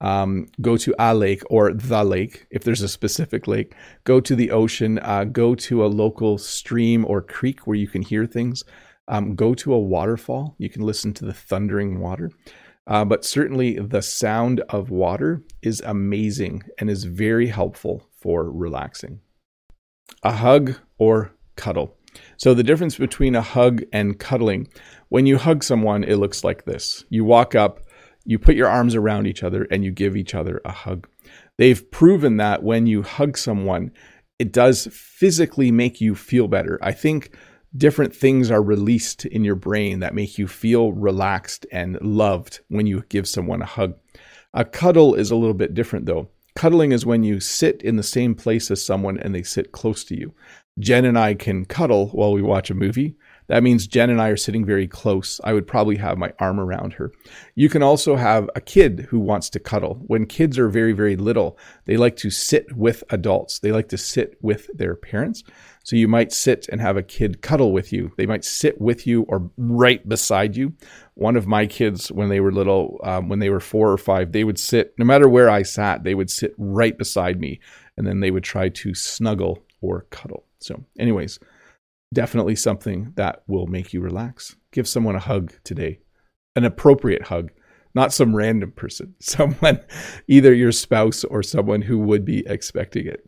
um, 0.00 0.46
go 0.60 0.76
to 0.78 0.94
a 0.98 1.14
lake 1.14 1.42
or 1.50 1.72
the 1.72 2.04
lake 2.04 2.46
if 2.50 2.64
there's 2.64 2.82
a 2.82 2.88
specific 2.88 3.46
lake 3.46 3.74
go 4.04 4.20
to 4.20 4.34
the 4.34 4.50
ocean 4.50 4.98
uh, 5.00 5.24
go 5.24 5.54
to 5.54 5.84
a 5.84 5.88
local 5.88 6.38
stream 6.38 7.04
or 7.06 7.20
creek 7.20 7.66
where 7.66 7.76
you 7.76 7.88
can 7.88 8.02
hear 8.02 8.26
things 8.26 8.64
um, 9.08 9.34
go 9.34 9.54
to 9.54 9.74
a 9.74 9.78
waterfall 9.78 10.54
you 10.58 10.70
can 10.70 10.82
listen 10.82 11.12
to 11.12 11.24
the 11.24 11.34
thundering 11.34 12.00
water 12.00 12.30
uh, 12.86 13.04
but 13.04 13.24
certainly 13.24 13.78
the 13.78 14.00
sound 14.00 14.60
of 14.70 14.90
water 14.90 15.42
is 15.62 15.82
amazing 15.82 16.62
and 16.78 16.88
is 16.88 17.04
very 17.04 17.48
helpful 17.48 18.09
for 18.20 18.50
relaxing 18.50 19.20
a 20.22 20.32
hug 20.32 20.76
or 20.98 21.32
cuddle 21.56 21.96
so 22.36 22.54
the 22.54 22.62
difference 22.62 22.96
between 22.96 23.34
a 23.34 23.42
hug 23.42 23.82
and 23.92 24.18
cuddling 24.18 24.66
when 25.08 25.26
you 25.26 25.38
hug 25.38 25.62
someone 25.62 26.04
it 26.04 26.16
looks 26.16 26.42
like 26.42 26.64
this 26.64 27.04
you 27.08 27.24
walk 27.24 27.54
up 27.54 27.80
you 28.24 28.38
put 28.38 28.54
your 28.54 28.68
arms 28.68 28.94
around 28.94 29.26
each 29.26 29.42
other 29.42 29.66
and 29.70 29.84
you 29.84 29.90
give 29.90 30.16
each 30.16 30.34
other 30.34 30.60
a 30.64 30.72
hug. 30.72 31.08
They've 31.58 31.90
proven 31.90 32.36
that 32.36 32.62
when 32.62 32.86
you 32.86 33.02
hug 33.02 33.36
someone, 33.36 33.92
it 34.38 34.52
does 34.52 34.88
physically 34.92 35.70
make 35.70 36.00
you 36.00 36.14
feel 36.14 36.48
better. 36.48 36.78
I 36.82 36.92
think 36.92 37.34
different 37.76 38.14
things 38.14 38.50
are 38.50 38.62
released 38.62 39.24
in 39.26 39.44
your 39.44 39.54
brain 39.54 40.00
that 40.00 40.14
make 40.14 40.38
you 40.38 40.48
feel 40.48 40.92
relaxed 40.92 41.66
and 41.70 41.98
loved 42.00 42.60
when 42.68 42.86
you 42.86 43.04
give 43.08 43.28
someone 43.28 43.62
a 43.62 43.66
hug. 43.66 43.94
A 44.52 44.64
cuddle 44.64 45.14
is 45.14 45.30
a 45.30 45.36
little 45.36 45.54
bit 45.54 45.74
different 45.74 46.06
though. 46.06 46.28
Cuddling 46.54 46.92
is 46.92 47.06
when 47.06 47.22
you 47.22 47.40
sit 47.40 47.80
in 47.82 47.96
the 47.96 48.02
same 48.02 48.34
place 48.34 48.70
as 48.70 48.84
someone 48.84 49.18
and 49.18 49.34
they 49.34 49.42
sit 49.42 49.72
close 49.72 50.04
to 50.04 50.18
you. 50.18 50.34
Jen 50.78 51.04
and 51.04 51.18
I 51.18 51.34
can 51.34 51.64
cuddle 51.64 52.08
while 52.08 52.32
we 52.32 52.42
watch 52.42 52.70
a 52.70 52.74
movie. 52.74 53.16
That 53.50 53.64
means 53.64 53.88
Jen 53.88 54.10
and 54.10 54.22
I 54.22 54.28
are 54.28 54.36
sitting 54.36 54.64
very 54.64 54.86
close. 54.86 55.40
I 55.42 55.54
would 55.54 55.66
probably 55.66 55.96
have 55.96 56.16
my 56.16 56.32
arm 56.38 56.60
around 56.60 56.92
her. 56.92 57.10
You 57.56 57.68
can 57.68 57.82
also 57.82 58.14
have 58.14 58.48
a 58.54 58.60
kid 58.60 59.08
who 59.10 59.18
wants 59.18 59.50
to 59.50 59.58
cuddle. 59.58 60.04
When 60.06 60.26
kids 60.26 60.56
are 60.56 60.68
very, 60.68 60.92
very 60.92 61.16
little, 61.16 61.58
they 61.84 61.96
like 61.96 62.14
to 62.18 62.30
sit 62.30 62.72
with 62.76 63.02
adults, 63.10 63.58
they 63.58 63.72
like 63.72 63.88
to 63.88 63.98
sit 63.98 64.38
with 64.40 64.70
their 64.72 64.94
parents. 64.94 65.42
So 65.82 65.96
you 65.96 66.06
might 66.06 66.30
sit 66.30 66.68
and 66.70 66.80
have 66.80 66.96
a 66.96 67.02
kid 67.02 67.42
cuddle 67.42 67.72
with 67.72 67.92
you. 67.92 68.12
They 68.16 68.24
might 68.24 68.44
sit 68.44 68.80
with 68.80 69.04
you 69.04 69.22
or 69.22 69.50
right 69.56 70.08
beside 70.08 70.54
you. 70.54 70.74
One 71.14 71.34
of 71.34 71.48
my 71.48 71.66
kids, 71.66 72.12
when 72.12 72.28
they 72.28 72.38
were 72.38 72.52
little, 72.52 73.00
um, 73.02 73.28
when 73.28 73.40
they 73.40 73.50
were 73.50 73.58
four 73.58 73.90
or 73.90 73.98
five, 73.98 74.30
they 74.30 74.44
would 74.44 74.60
sit, 74.60 74.94
no 74.96 75.04
matter 75.04 75.28
where 75.28 75.50
I 75.50 75.64
sat, 75.64 76.04
they 76.04 76.14
would 76.14 76.30
sit 76.30 76.54
right 76.56 76.96
beside 76.96 77.40
me. 77.40 77.58
And 77.96 78.06
then 78.06 78.20
they 78.20 78.30
would 78.30 78.44
try 78.44 78.68
to 78.68 78.94
snuggle 78.94 79.64
or 79.80 80.06
cuddle. 80.10 80.44
So, 80.60 80.84
anyways, 81.00 81.40
definitely 82.12 82.56
something 82.56 83.12
that 83.16 83.42
will 83.46 83.66
make 83.66 83.92
you 83.92 84.00
relax. 84.00 84.56
Give 84.72 84.88
someone 84.88 85.16
a 85.16 85.20
hug 85.20 85.52
today, 85.64 86.00
an 86.56 86.64
appropriate 86.64 87.24
hug, 87.24 87.50
not 87.94 88.12
some 88.12 88.36
random 88.36 88.72
person, 88.72 89.14
someone, 89.20 89.80
either 90.28 90.52
your 90.52 90.72
spouse 90.72 91.24
or 91.24 91.42
someone 91.42 91.82
who 91.82 91.98
would 91.98 92.24
be 92.24 92.46
expecting 92.46 93.06
it. 93.06 93.26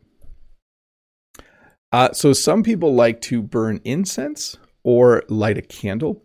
Uh, 1.91 2.13
so, 2.13 2.33
some 2.33 2.63
people 2.63 2.95
like 2.95 3.21
to 3.21 3.43
burn 3.43 3.81
incense 3.85 4.57
or 4.83 5.23
light 5.29 5.59
a 5.59 5.63
candle. 5.63 6.25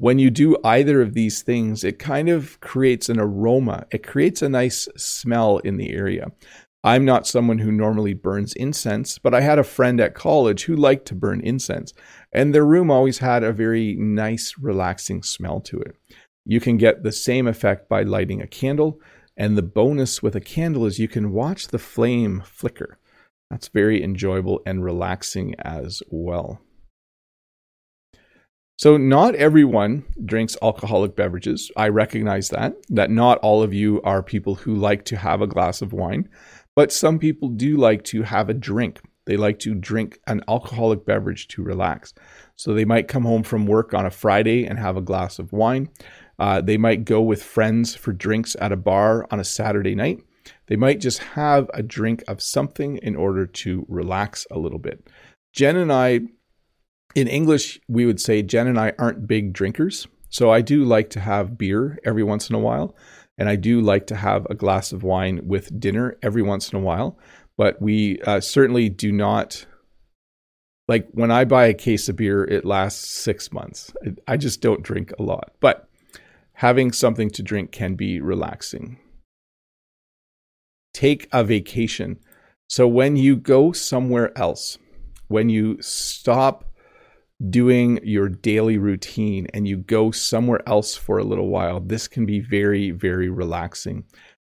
When 0.00 0.20
you 0.20 0.30
do 0.30 0.56
either 0.62 1.02
of 1.02 1.14
these 1.14 1.42
things, 1.42 1.82
it 1.82 1.98
kind 1.98 2.28
of 2.28 2.60
creates 2.60 3.08
an 3.08 3.18
aroma. 3.18 3.86
It 3.90 4.06
creates 4.06 4.42
a 4.42 4.48
nice 4.48 4.86
smell 4.96 5.58
in 5.58 5.76
the 5.76 5.90
area. 5.90 6.28
I'm 6.84 7.04
not 7.04 7.26
someone 7.26 7.58
who 7.58 7.72
normally 7.72 8.14
burns 8.14 8.54
incense, 8.54 9.18
but 9.18 9.34
I 9.34 9.40
had 9.40 9.58
a 9.58 9.64
friend 9.64 10.00
at 10.00 10.14
college 10.14 10.64
who 10.64 10.76
liked 10.76 11.06
to 11.06 11.14
burn 11.14 11.40
incense, 11.40 11.92
and 12.32 12.54
their 12.54 12.64
room 12.64 12.90
always 12.90 13.18
had 13.18 13.42
a 13.42 13.52
very 13.52 13.96
nice, 13.96 14.54
relaxing 14.60 15.22
smell 15.22 15.60
to 15.62 15.80
it. 15.80 15.96
You 16.44 16.60
can 16.60 16.76
get 16.76 17.02
the 17.02 17.12
same 17.12 17.48
effect 17.48 17.88
by 17.88 18.04
lighting 18.04 18.40
a 18.40 18.46
candle, 18.46 19.00
and 19.36 19.56
the 19.56 19.62
bonus 19.62 20.22
with 20.22 20.36
a 20.36 20.40
candle 20.40 20.86
is 20.86 20.98
you 20.98 21.08
can 21.08 21.32
watch 21.32 21.68
the 21.68 21.78
flame 21.78 22.42
flicker. 22.44 22.98
That's 23.50 23.68
very 23.68 24.02
enjoyable 24.02 24.60
and 24.64 24.84
relaxing 24.84 25.54
as 25.58 26.02
well. 26.10 26.60
So, 28.78 28.96
not 28.96 29.34
everyone 29.34 30.04
drinks 30.24 30.56
alcoholic 30.62 31.16
beverages. 31.16 31.68
I 31.76 31.88
recognize 31.88 32.50
that, 32.50 32.76
that 32.90 33.10
not 33.10 33.38
all 33.38 33.60
of 33.60 33.74
you 33.74 34.00
are 34.02 34.22
people 34.22 34.54
who 34.54 34.76
like 34.76 35.04
to 35.06 35.16
have 35.16 35.42
a 35.42 35.48
glass 35.48 35.82
of 35.82 35.92
wine. 35.92 36.28
But 36.76 36.92
some 36.92 37.18
people 37.18 37.48
do 37.48 37.76
like 37.76 38.04
to 38.04 38.22
have 38.22 38.48
a 38.48 38.54
drink. 38.54 39.00
They 39.26 39.36
like 39.36 39.58
to 39.60 39.74
drink 39.74 40.20
an 40.28 40.44
alcoholic 40.46 41.04
beverage 41.04 41.48
to 41.48 41.64
relax. 41.64 42.14
So 42.54 42.72
they 42.72 42.84
might 42.84 43.08
come 43.08 43.24
home 43.24 43.42
from 43.42 43.66
work 43.66 43.94
on 43.94 44.06
a 44.06 44.12
Friday 44.12 44.64
and 44.64 44.78
have 44.78 44.96
a 44.96 45.02
glass 45.02 45.40
of 45.40 45.52
wine. 45.52 45.88
Uh, 46.38 46.60
they 46.60 46.76
might 46.76 47.04
go 47.04 47.20
with 47.20 47.42
friends 47.42 47.96
for 47.96 48.12
drinks 48.12 48.54
at 48.60 48.70
a 48.70 48.76
bar 48.76 49.26
on 49.32 49.40
a 49.40 49.44
Saturday 49.44 49.96
night. 49.96 50.20
They 50.68 50.76
might 50.76 51.00
just 51.00 51.18
have 51.18 51.68
a 51.74 51.82
drink 51.82 52.22
of 52.28 52.40
something 52.40 52.98
in 52.98 53.16
order 53.16 53.44
to 53.44 53.84
relax 53.88 54.46
a 54.52 54.58
little 54.60 54.78
bit. 54.78 55.04
Jen 55.52 55.76
and 55.76 55.92
I, 55.92 56.20
in 57.14 57.28
English, 57.28 57.80
we 57.88 58.06
would 58.06 58.20
say 58.20 58.42
Jen 58.42 58.66
and 58.66 58.78
I 58.78 58.92
aren't 58.98 59.26
big 59.26 59.52
drinkers. 59.52 60.06
So 60.30 60.50
I 60.50 60.60
do 60.60 60.84
like 60.84 61.10
to 61.10 61.20
have 61.20 61.56
beer 61.56 61.98
every 62.04 62.22
once 62.22 62.50
in 62.50 62.56
a 62.56 62.60
while. 62.60 62.94
And 63.38 63.48
I 63.48 63.56
do 63.56 63.80
like 63.80 64.06
to 64.08 64.16
have 64.16 64.46
a 64.50 64.54
glass 64.54 64.92
of 64.92 65.04
wine 65.04 65.40
with 65.46 65.78
dinner 65.80 66.18
every 66.22 66.42
once 66.42 66.72
in 66.72 66.78
a 66.78 66.82
while, 66.82 67.16
but 67.56 67.80
we 67.80 68.20
uh, 68.22 68.40
certainly 68.40 68.88
do 68.88 69.12
not. 69.12 69.64
Like 70.88 71.08
when 71.12 71.30
I 71.30 71.44
buy 71.44 71.66
a 71.66 71.74
case 71.74 72.08
of 72.08 72.16
beer, 72.16 72.42
it 72.44 72.64
lasts 72.64 73.08
six 73.08 73.52
months. 73.52 73.92
I 74.26 74.36
just 74.36 74.60
don't 74.60 74.82
drink 74.82 75.12
a 75.18 75.22
lot, 75.22 75.52
but 75.60 75.88
having 76.54 76.90
something 76.90 77.30
to 77.30 77.42
drink 77.42 77.70
can 77.70 77.94
be 77.94 78.20
relaxing. 78.20 78.98
Take 80.92 81.28
a 81.30 81.44
vacation. 81.44 82.18
So 82.68 82.88
when 82.88 83.16
you 83.16 83.36
go 83.36 83.70
somewhere 83.70 84.36
else, 84.36 84.78
when 85.28 85.48
you 85.48 85.80
stop 85.80 86.67
doing 87.50 88.00
your 88.02 88.28
daily 88.28 88.78
routine 88.78 89.46
and 89.54 89.68
you 89.68 89.76
go 89.76 90.10
somewhere 90.10 90.60
else 90.66 90.96
for 90.96 91.18
a 91.18 91.24
little 91.24 91.48
while, 91.48 91.80
this 91.80 92.08
can 92.08 92.26
be 92.26 92.40
very, 92.40 92.90
very 92.90 93.28
relaxing. 93.28 94.04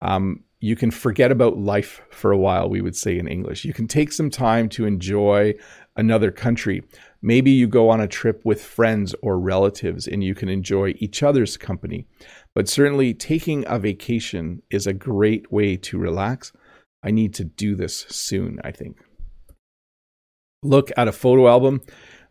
Um, 0.01 0.43
you 0.61 0.75
can 0.75 0.91
forget 0.91 1.31
about 1.31 1.57
life 1.57 2.01
for 2.09 2.31
a 2.31 2.37
while, 2.37 2.69
we 2.69 2.81
would 2.81 2.95
say 2.95 3.17
in 3.17 3.27
English. 3.27 3.63
You 3.63 3.73
can 3.73 3.87
take 3.87 4.11
some 4.11 4.29
time 4.29 4.67
to 4.69 4.85
enjoy 4.85 5.55
another 5.95 6.31
country. 6.31 6.83
Maybe 7.21 7.51
you 7.51 7.67
go 7.67 7.89
on 7.89 8.01
a 8.01 8.07
trip 8.07 8.41
with 8.43 8.63
friends 8.63 9.15
or 9.21 9.39
relatives 9.39 10.07
and 10.07 10.23
you 10.23 10.35
can 10.35 10.49
enjoy 10.49 10.95
each 10.97 11.23
other's 11.23 11.57
company. 11.57 12.07
But 12.55 12.67
certainly, 12.67 13.13
taking 13.13 13.63
a 13.67 13.79
vacation 13.79 14.61
is 14.69 14.85
a 14.85 14.93
great 14.93 15.51
way 15.51 15.77
to 15.77 15.97
relax. 15.97 16.51
I 17.03 17.11
need 17.11 17.33
to 17.35 17.45
do 17.45 17.75
this 17.75 18.05
soon, 18.09 18.59
I 18.63 18.71
think. 18.71 18.97
Look 20.61 20.91
at 20.97 21.07
a 21.07 21.13
photo 21.13 21.47
album 21.47 21.81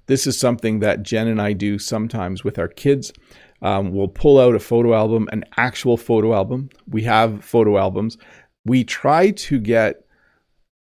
this 0.08 0.26
is 0.26 0.38
something 0.38 0.80
that 0.80 1.02
Jen 1.02 1.28
and 1.28 1.40
I 1.40 1.52
do 1.52 1.78
sometimes 1.78 2.42
with 2.42 2.58
our 2.58 2.68
kids. 2.68 3.12
Um, 3.60 3.92
we'll 3.92 4.08
pull 4.08 4.40
out 4.40 4.54
a 4.54 4.60
photo 4.60 4.94
album, 4.94 5.28
an 5.32 5.44
actual 5.56 5.96
photo 5.96 6.34
album. 6.34 6.70
We 6.88 7.02
have 7.02 7.44
photo 7.44 7.76
albums. 7.78 8.16
We 8.64 8.84
try 8.84 9.30
to 9.30 9.60
get 9.60 10.04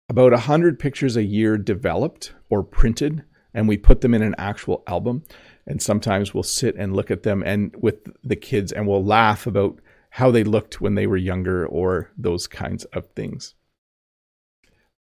about 0.09 0.31
100 0.31 0.79
pictures 0.79 1.15
a 1.15 1.23
year 1.23 1.57
developed 1.57 2.33
or 2.49 2.63
printed, 2.63 3.23
and 3.53 3.67
we 3.67 3.77
put 3.77 4.01
them 4.01 4.13
in 4.13 4.23
an 4.23 4.35
actual 4.37 4.83
album. 4.87 5.23
And 5.67 5.81
sometimes 5.81 6.33
we'll 6.33 6.43
sit 6.43 6.75
and 6.75 6.95
look 6.95 7.11
at 7.11 7.23
them 7.23 7.43
and 7.43 7.73
with 7.79 8.11
the 8.23 8.35
kids, 8.35 8.71
and 8.71 8.87
we'll 8.87 9.05
laugh 9.05 9.45
about 9.45 9.79
how 10.09 10.31
they 10.31 10.43
looked 10.43 10.81
when 10.81 10.95
they 10.95 11.07
were 11.07 11.17
younger 11.17 11.65
or 11.65 12.11
those 12.17 12.47
kinds 12.47 12.85
of 12.85 13.07
things. 13.15 13.53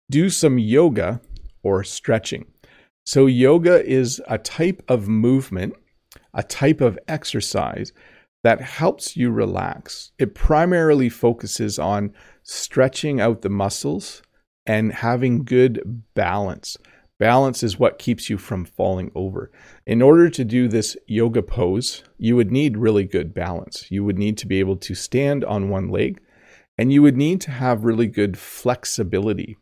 Do 0.10 0.30
some 0.30 0.58
yoga 0.58 1.22
or 1.62 1.84
stretching. 1.84 2.46
So, 3.12 3.26
yoga 3.26 3.84
is 3.84 4.22
a 4.28 4.38
type 4.38 4.84
of 4.88 5.08
movement, 5.08 5.74
a 6.36 6.44
type 6.44 6.80
of 6.80 7.00
exercise 7.08 7.92
that 8.44 8.62
helps 8.62 9.18
you 9.18 9.32
relax. 9.32 10.12
It 10.20 10.36
primarily 10.36 11.10
focuses 11.10 11.80
on 11.80 12.14
stretching 12.44 13.20
out 13.20 13.42
the 13.42 13.50
muscles 13.50 14.22
and 14.68 14.94
having 14.94 15.44
good 15.44 16.04
balance. 16.14 16.78
Balance 17.18 17.64
is 17.64 17.80
what 17.80 17.98
keeps 17.98 18.30
you 18.30 18.38
from 18.38 18.64
falling 18.64 19.12
over. 19.16 19.50
In 19.88 20.04
order 20.04 20.30
to 20.30 20.46
do 20.46 20.68
this 20.68 20.96
yoga 21.08 21.42
pose, 21.42 22.04
you 22.20 22.36
would 22.36 22.52
need 22.52 22.78
really 22.78 23.06
good 23.06 23.34
balance. 23.34 23.88
You 23.90 24.04
would 24.04 24.20
need 24.20 24.38
to 24.38 24.46
be 24.46 24.60
able 24.60 24.78
to 24.78 24.94
stand 24.94 25.44
on 25.44 25.70
one 25.70 25.90
leg 25.90 26.22
and 26.78 26.94
you 26.94 27.02
would 27.02 27.18
need 27.18 27.42
to 27.42 27.50
have 27.50 27.86
really 27.86 28.06
good 28.06 28.38
flexibility. 28.38 29.58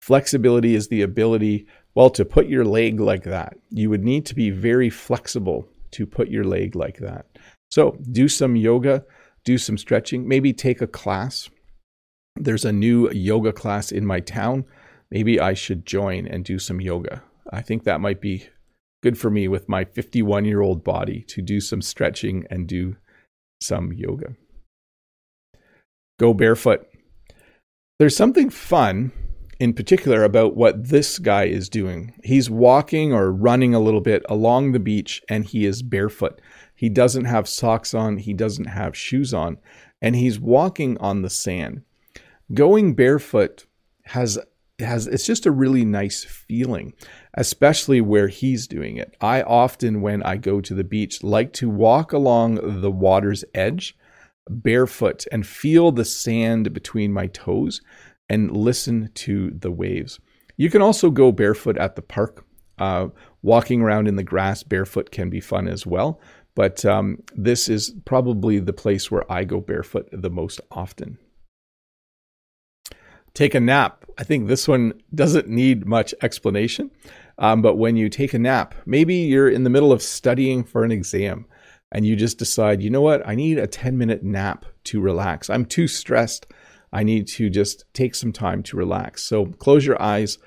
Flexibility 0.00 0.74
is 0.74 0.88
the 0.88 1.00
ability 1.00 1.66
well, 1.94 2.10
to 2.10 2.24
put 2.24 2.46
your 2.46 2.64
leg 2.64 3.00
like 3.00 3.24
that, 3.24 3.56
you 3.70 3.90
would 3.90 4.04
need 4.04 4.26
to 4.26 4.34
be 4.34 4.50
very 4.50 4.90
flexible 4.90 5.68
to 5.92 6.06
put 6.06 6.28
your 6.28 6.44
leg 6.44 6.76
like 6.76 6.98
that. 6.98 7.26
So, 7.70 7.96
do 8.10 8.28
some 8.28 8.56
yoga, 8.56 9.04
do 9.44 9.58
some 9.58 9.78
stretching, 9.78 10.26
maybe 10.26 10.52
take 10.52 10.80
a 10.80 10.86
class. 10.86 11.48
There's 12.36 12.64
a 12.64 12.72
new 12.72 13.10
yoga 13.10 13.52
class 13.52 13.90
in 13.90 14.06
my 14.06 14.20
town. 14.20 14.64
Maybe 15.10 15.40
I 15.40 15.54
should 15.54 15.84
join 15.84 16.26
and 16.26 16.44
do 16.44 16.58
some 16.58 16.80
yoga. 16.80 17.22
I 17.52 17.62
think 17.62 17.84
that 17.84 18.00
might 18.00 18.20
be 18.20 18.48
good 19.02 19.18
for 19.18 19.30
me 19.30 19.48
with 19.48 19.68
my 19.68 19.84
51 19.84 20.44
year 20.44 20.60
old 20.60 20.84
body 20.84 21.24
to 21.28 21.42
do 21.42 21.60
some 21.60 21.82
stretching 21.82 22.46
and 22.50 22.68
do 22.68 22.96
some 23.60 23.92
yoga. 23.92 24.36
Go 26.18 26.34
barefoot. 26.34 26.86
There's 27.98 28.16
something 28.16 28.50
fun 28.50 29.12
in 29.60 29.74
particular 29.74 30.24
about 30.24 30.56
what 30.56 30.88
this 30.88 31.18
guy 31.18 31.44
is 31.44 31.68
doing. 31.68 32.14
He's 32.24 32.48
walking 32.48 33.12
or 33.12 33.30
running 33.30 33.74
a 33.74 33.80
little 33.80 34.00
bit 34.00 34.24
along 34.28 34.72
the 34.72 34.80
beach 34.80 35.22
and 35.28 35.44
he 35.44 35.66
is 35.66 35.82
barefoot. 35.82 36.40
He 36.74 36.88
doesn't 36.88 37.26
have 37.26 37.46
socks 37.46 37.92
on, 37.92 38.16
he 38.16 38.32
doesn't 38.32 38.64
have 38.64 38.96
shoes 38.96 39.34
on, 39.34 39.58
and 40.00 40.16
he's 40.16 40.40
walking 40.40 40.96
on 40.96 41.20
the 41.20 41.28
sand. 41.28 41.82
Going 42.54 42.94
barefoot 42.94 43.66
has 44.06 44.38
has 44.80 45.06
it's 45.06 45.26
just 45.26 45.44
a 45.44 45.50
really 45.50 45.84
nice 45.84 46.24
feeling, 46.24 46.94
especially 47.34 48.00
where 48.00 48.28
he's 48.28 48.66
doing 48.66 48.96
it. 48.96 49.14
I 49.20 49.42
often 49.42 50.00
when 50.00 50.22
I 50.22 50.38
go 50.38 50.62
to 50.62 50.74
the 50.74 50.82
beach 50.82 51.22
like 51.22 51.52
to 51.54 51.68
walk 51.68 52.14
along 52.14 52.80
the 52.80 52.90
water's 52.90 53.44
edge 53.54 53.94
barefoot 54.48 55.26
and 55.30 55.46
feel 55.46 55.92
the 55.92 56.04
sand 56.04 56.72
between 56.72 57.12
my 57.12 57.26
toes 57.28 57.82
and 58.30 58.56
listen 58.56 59.10
to 59.14 59.50
the 59.50 59.72
waves. 59.72 60.20
You 60.56 60.70
can 60.70 60.80
also 60.80 61.10
go 61.10 61.32
barefoot 61.32 61.76
at 61.76 61.96
the 61.96 62.02
park. 62.02 62.46
Uh, 62.78 63.08
walking 63.42 63.82
around 63.82 64.08
in 64.08 64.16
the 64.16 64.22
grass 64.22 64.62
barefoot 64.62 65.10
can 65.10 65.28
be 65.28 65.40
fun 65.40 65.68
as 65.68 65.84
well, 65.84 66.18
but 66.54 66.82
um, 66.86 67.22
this 67.36 67.68
is 67.68 67.94
probably 68.06 68.58
the 68.58 68.72
place 68.72 69.10
where 69.10 69.30
I 69.30 69.44
go 69.44 69.60
barefoot 69.60 70.08
the 70.12 70.30
most 70.30 70.62
often. 70.70 71.18
Take 73.34 73.54
a 73.54 73.60
nap. 73.60 74.06
I 74.16 74.24
think 74.24 74.48
this 74.48 74.66
one 74.66 74.94
doesn't 75.14 75.46
need 75.46 75.84
much 75.84 76.14
explanation, 76.22 76.90
um, 77.36 77.60
but 77.60 77.76
when 77.76 77.96
you 77.96 78.08
take 78.08 78.32
a 78.32 78.38
nap, 78.38 78.74
maybe 78.86 79.14
you're 79.14 79.50
in 79.50 79.64
the 79.64 79.70
middle 79.70 79.92
of 79.92 80.00
studying 80.00 80.64
for 80.64 80.84
an 80.84 80.90
exam 80.90 81.44
and 81.92 82.06
you 82.06 82.16
just 82.16 82.38
decide, 82.38 82.80
you 82.80 82.88
know 82.88 83.02
what, 83.02 83.26
I 83.26 83.34
need 83.34 83.58
a 83.58 83.66
10 83.66 83.98
minute 83.98 84.22
nap 84.22 84.64
to 84.84 85.00
relax. 85.00 85.50
I'm 85.50 85.66
too 85.66 85.86
stressed 85.86 86.46
I 86.92 87.02
need 87.02 87.26
to 87.28 87.50
just 87.50 87.84
take 87.94 88.14
some 88.14 88.32
time 88.32 88.62
to 88.64 88.76
relax. 88.76 89.22
So 89.22 89.46
close 89.46 89.86
your 89.86 90.00
eyes, 90.00 90.38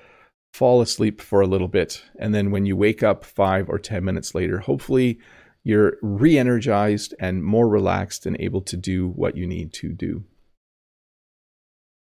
fall 0.53 0.81
asleep 0.81 1.21
for 1.21 1.41
a 1.41 1.47
little 1.47 1.67
bit, 1.67 2.03
and 2.19 2.33
then 2.33 2.51
when 2.51 2.65
you 2.65 2.75
wake 2.75 3.01
up 3.01 3.23
five 3.23 3.69
or 3.69 3.79
10 3.79 4.03
minutes 4.03 4.35
later, 4.35 4.59
hopefully 4.59 5.19
you're 5.63 5.97
re 6.01 6.37
energized 6.37 7.15
and 7.19 7.43
more 7.43 7.67
relaxed 7.69 8.25
and 8.25 8.35
able 8.39 8.61
to 8.61 8.75
do 8.75 9.07
what 9.09 9.37
you 9.37 9.47
need 9.47 9.71
to 9.73 9.89
do. 9.93 10.25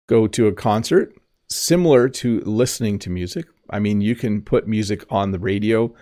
Go 0.08 0.26
to 0.28 0.46
a 0.46 0.52
concert, 0.52 1.14
similar 1.48 2.08
to 2.08 2.40
listening 2.40 2.98
to 3.00 3.10
music. 3.10 3.46
I 3.70 3.78
mean, 3.78 4.00
you 4.00 4.14
can 4.14 4.42
put 4.42 4.68
music 4.68 5.04
on 5.10 5.32
the 5.32 5.38
radio 5.38 5.92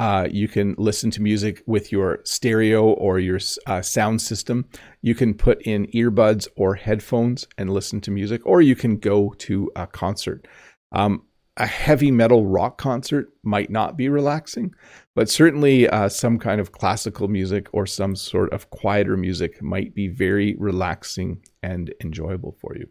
uh, 0.00 0.26
you 0.30 0.48
can 0.48 0.74
listen 0.78 1.10
to 1.10 1.20
music 1.20 1.62
with 1.66 1.92
your 1.92 2.20
stereo 2.24 2.84
or 2.84 3.18
your 3.18 3.38
uh, 3.66 3.82
sound 3.82 4.22
system. 4.22 4.64
You 5.02 5.14
can 5.14 5.34
put 5.34 5.60
in 5.60 5.88
earbuds 5.88 6.48
or 6.56 6.74
headphones 6.74 7.46
and 7.58 7.68
listen 7.68 8.00
to 8.00 8.10
music, 8.10 8.40
or 8.46 8.62
you 8.62 8.74
can 8.74 8.96
go 8.96 9.34
to 9.40 9.70
a 9.76 9.86
concert. 9.86 10.48
Um, 10.92 11.26
a 11.58 11.66
heavy 11.66 12.10
metal 12.10 12.46
rock 12.46 12.78
concert 12.78 13.28
might 13.42 13.68
not 13.68 13.98
be 13.98 14.08
relaxing, 14.08 14.74
but 15.14 15.28
certainly 15.28 15.86
uh, 15.86 16.08
some 16.08 16.38
kind 16.38 16.62
of 16.62 16.72
classical 16.72 17.28
music 17.28 17.68
or 17.74 17.84
some 17.84 18.16
sort 18.16 18.50
of 18.54 18.70
quieter 18.70 19.18
music 19.18 19.60
might 19.60 19.94
be 19.94 20.08
very 20.08 20.56
relaxing 20.58 21.42
and 21.62 21.92
enjoyable 22.02 22.56
for 22.58 22.74
you. 22.74 22.88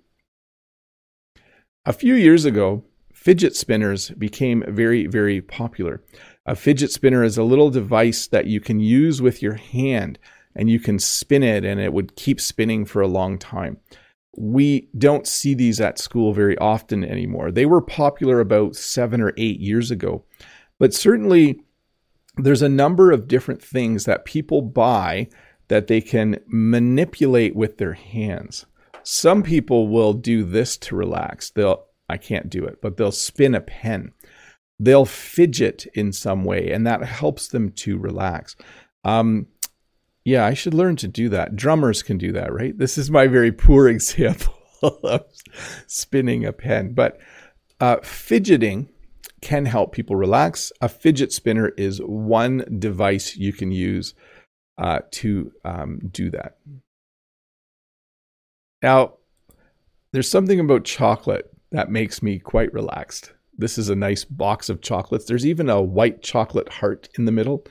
A 1.87 1.93
few 1.93 2.13
years 2.13 2.45
ago, 2.45 2.83
fidget 3.19 3.55
spinners 3.55 4.11
became 4.11 4.63
very, 4.67 5.05
very 5.05 5.41
popular. 5.41 6.01
A 6.45 6.55
fidget 6.55 6.91
spinner 6.91 7.23
is 7.23 7.37
a 7.37 7.43
little 7.43 7.69
device 7.69 8.27
that 8.27 8.47
you 8.47 8.59
can 8.59 8.79
use 8.79 9.21
with 9.21 9.41
your 9.41 9.55
hand 9.55 10.17
and 10.55 10.69
you 10.69 10.79
can 10.79 10.99
spin 10.99 11.43
it 11.43 11.63
and 11.63 11.79
it 11.79 11.93
would 11.93 12.15
keep 12.15 12.41
spinning 12.41 12.85
for 12.85 13.01
a 13.01 13.07
long 13.07 13.37
time. 13.37 13.77
We 14.37 14.89
don't 14.97 15.27
see 15.27 15.53
these 15.53 15.81
at 15.81 15.99
school 15.99 16.33
very 16.33 16.57
often 16.57 17.03
anymore. 17.03 17.51
They 17.51 17.65
were 17.65 17.81
popular 17.81 18.39
about 18.39 18.75
seven 18.75 19.21
or 19.21 19.33
eight 19.37 19.59
years 19.59 19.91
ago, 19.91 20.23
but 20.79 20.93
certainly 20.93 21.61
there's 22.37 22.61
a 22.61 22.69
number 22.69 23.11
of 23.11 23.27
different 23.27 23.61
things 23.61 24.05
that 24.05 24.25
people 24.25 24.61
buy 24.61 25.27
that 25.67 25.87
they 25.87 26.01
can 26.01 26.39
manipulate 26.47 27.55
with 27.55 27.77
their 27.77 27.93
hands. 27.93 28.65
Some 29.03 29.43
people 29.43 29.87
will 29.87 30.13
do 30.13 30.43
this 30.43 30.77
to 30.77 30.95
relax. 30.95 31.51
They'll 31.51 31.85
I 32.11 32.17
can't 32.17 32.49
do 32.49 32.65
it, 32.65 32.81
but 32.81 32.97
they'll 32.97 33.11
spin 33.11 33.53
a 33.53 33.61
pen 33.61 34.13
they'll 34.79 35.05
fidget 35.05 35.85
in 35.93 36.13
some 36.13 36.45
way, 36.45 36.71
and 36.71 36.87
that 36.87 37.03
helps 37.03 37.47
them 37.47 37.71
to 37.71 37.97
relax. 37.97 38.55
Um, 39.03 39.47
yeah, 40.25 40.45
I 40.45 40.53
should 40.53 40.73
learn 40.73 40.95
to 40.97 41.07
do 41.07 41.29
that. 41.29 41.55
Drummers 41.55 42.03
can 42.03 42.17
do 42.17 42.31
that, 42.33 42.53
right? 42.53 42.77
This 42.77 42.97
is 42.97 43.09
my 43.09 43.27
very 43.27 43.51
poor 43.51 43.87
example 43.89 44.53
of 45.03 45.25
spinning 45.87 46.45
a 46.45 46.53
pen, 46.53 46.93
but 46.93 47.19
uh, 47.79 47.97
fidgeting 48.03 48.89
can 49.41 49.65
help 49.65 49.91
people 49.91 50.15
relax. 50.15 50.71
A 50.81 50.89
fidget 50.89 51.31
spinner 51.31 51.69
is 51.69 51.99
one 51.99 52.65
device 52.79 53.35
you 53.35 53.53
can 53.53 53.71
use 53.71 54.13
uh, 54.77 54.99
to 55.11 55.51
um, 55.63 55.99
do 56.11 56.29
that. 56.31 56.57
Now, 58.81 59.15
there's 60.11 60.29
something 60.29 60.59
about 60.59 60.85
chocolate 60.85 61.51
that 61.71 61.91
makes 61.91 62.23
me 62.23 62.39
quite 62.39 62.73
relaxed. 62.73 63.33
This 63.59 63.77
is 63.77 63.89
a 63.89 63.95
nice 63.95 64.23
box 64.23 64.69
of 64.69 64.81
chocolates. 64.81 65.25
There's 65.25 65.45
even 65.45 65.69
a 65.69 65.81
white 65.81 66.23
chocolate 66.23 66.69
heart 66.69 67.09
in 67.17 67.25
the 67.25 67.31
middle. 67.31 67.65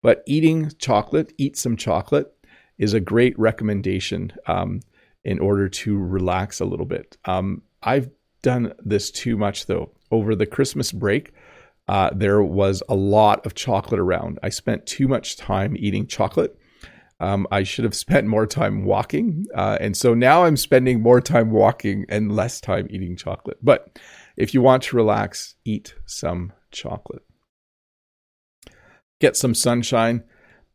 But 0.00 0.22
eating 0.26 0.70
chocolate, 0.78 1.32
eat 1.36 1.56
some 1.56 1.76
chocolate, 1.76 2.32
is 2.78 2.94
a 2.94 3.00
great 3.00 3.38
recommendation 3.38 4.32
um, 4.46 4.80
in 5.24 5.38
order 5.40 5.68
to 5.68 5.98
relax 5.98 6.60
a 6.60 6.64
little 6.64 6.86
bit. 6.86 7.16
Um, 7.24 7.62
I've 7.82 8.10
done 8.42 8.72
this 8.84 9.10
too 9.10 9.36
much 9.36 9.66
though. 9.66 9.90
Over 10.10 10.34
the 10.34 10.46
Christmas 10.46 10.92
break, 10.92 11.32
uh, 11.88 12.10
there 12.14 12.42
was 12.42 12.82
a 12.88 12.94
lot 12.94 13.44
of 13.44 13.54
chocolate 13.54 14.00
around. 14.00 14.38
I 14.42 14.48
spent 14.50 14.86
too 14.86 15.08
much 15.08 15.36
time 15.36 15.76
eating 15.76 16.06
chocolate. 16.06 16.56
Um, 17.18 17.46
I 17.50 17.62
should 17.62 17.84
have 17.84 17.94
spent 18.06 18.26
more 18.26 18.46
time 18.46 18.84
walking. 18.84 19.46
Uh, 19.54 19.78
and 19.80 19.96
so 19.96 20.14
now 20.14 20.44
I'm 20.44 20.56
spending 20.56 21.00
more 21.00 21.20
time 21.20 21.50
walking 21.50 22.04
and 22.08 22.34
less 22.34 22.60
time 22.60 22.86
eating 22.90 23.16
chocolate. 23.16 23.58
But 23.62 23.98
if 24.42 24.52
you 24.52 24.60
want 24.60 24.82
to 24.82 24.96
relax, 24.96 25.54
eat 25.64 25.94
some 26.04 26.52
chocolate. 26.72 27.22
Get 29.20 29.36
some 29.36 29.54
sunshine. 29.54 30.24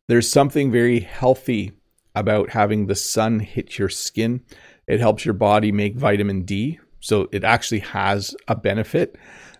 There's 0.07 0.31
something 0.31 0.71
very 0.71 1.01
healthy 1.01 1.73
about 2.15 2.51
having 2.51 2.85
the 2.85 2.95
sun 2.95 3.41
hit 3.41 3.77
your 3.77 3.89
skin. 3.89 4.45
It 4.87 5.01
helps 5.01 5.25
your 5.25 5.33
body 5.33 5.73
make 5.73 5.97
vitamin 5.97 6.43
D. 6.43 6.79
So 7.01 7.27
it 7.33 7.43
actually 7.43 7.81
has 7.81 8.33
a 8.47 8.55
benefit, 8.55 9.17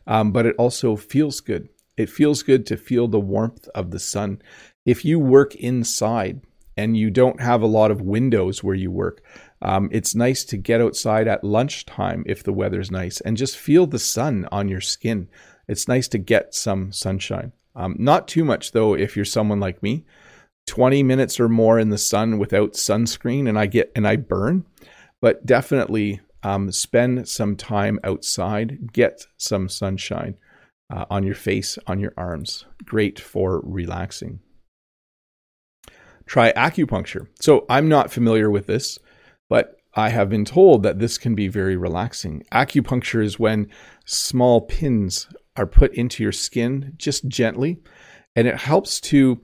um, 0.07 0.31
but 0.31 0.45
it 0.45 0.55
also 0.57 0.95
feels 0.95 1.41
good. 1.41 1.67
It 1.97 2.09
feels 2.09 2.43
good 2.43 2.65
to 2.67 2.77
feel 2.77 3.09
the 3.09 3.19
warmth 3.19 3.67
of 3.75 3.91
the 3.91 3.99
sun. 3.99 4.41
If 4.85 5.03
you 5.03 5.19
work 5.19 5.53
inside 5.55 6.43
and 6.77 6.95
you 6.95 7.11
don't 7.11 7.41
have 7.41 7.61
a 7.61 7.67
lot 7.67 7.91
of 7.91 7.99
windows 7.99 8.63
where 8.63 8.73
you 8.73 8.89
work, 8.89 9.21
um, 9.61 9.89
it's 9.91 10.15
nice 10.15 10.43
to 10.45 10.57
get 10.57 10.81
outside 10.81 11.27
at 11.27 11.43
lunchtime 11.43 12.23
if 12.27 12.43
the 12.43 12.53
weather's 12.53 12.91
nice 12.91 13.19
and 13.21 13.37
just 13.37 13.57
feel 13.57 13.87
the 13.87 13.99
sun 13.99 14.47
on 14.51 14.67
your 14.67 14.81
skin. 14.81 15.29
It's 15.67 15.87
nice 15.87 16.07
to 16.09 16.17
get 16.17 16.53
some 16.53 16.91
sunshine. 16.91 17.53
Um, 17.75 17.95
not 17.97 18.27
too 18.27 18.43
much 18.43 18.71
though, 18.71 18.93
if 18.93 19.15
you're 19.15 19.25
someone 19.25 19.59
like 19.59 19.83
me. 19.83 20.05
20 20.67 21.01
minutes 21.01 21.39
or 21.39 21.47
more 21.47 21.79
in 21.79 21.89
the 21.89 21.97
sun 21.97 22.37
without 22.37 22.73
sunscreen 22.73 23.47
and 23.47 23.57
I 23.57 23.67
get 23.67 23.91
and 23.95 24.07
I 24.07 24.17
burn. 24.17 24.65
But 25.21 25.45
definitely 25.45 26.21
um, 26.43 26.71
spend 26.71 27.27
some 27.27 27.55
time 27.55 27.99
outside, 28.03 28.93
get 28.93 29.25
some 29.37 29.69
sunshine 29.69 30.35
uh, 30.93 31.05
on 31.09 31.23
your 31.23 31.35
face, 31.35 31.79
on 31.87 31.99
your 31.99 32.13
arms. 32.15 32.65
Great 32.85 33.19
for 33.19 33.61
relaxing. 33.63 34.39
Try 36.25 36.51
acupuncture. 36.53 37.27
So 37.39 37.65
I'm 37.69 37.87
not 37.87 38.11
familiar 38.11 38.51
with 38.51 38.67
this, 38.67 38.99
but 39.49 39.77
I 39.93 40.09
have 40.09 40.29
been 40.29 40.45
told 40.45 40.83
that 40.83 40.99
this 40.99 41.17
can 41.17 41.33
be 41.33 41.47
very 41.47 41.75
relaxing. 41.75 42.43
Acupuncture 42.51 43.23
is 43.23 43.39
when 43.39 43.69
small 44.05 44.61
pins 44.61 45.27
are 45.55 45.65
put 45.65 45.93
into 45.95 46.21
your 46.21 46.31
skin 46.31 46.93
just 46.97 47.27
gently, 47.27 47.79
and 48.35 48.47
it 48.47 48.57
helps 48.57 49.01
to 49.01 49.41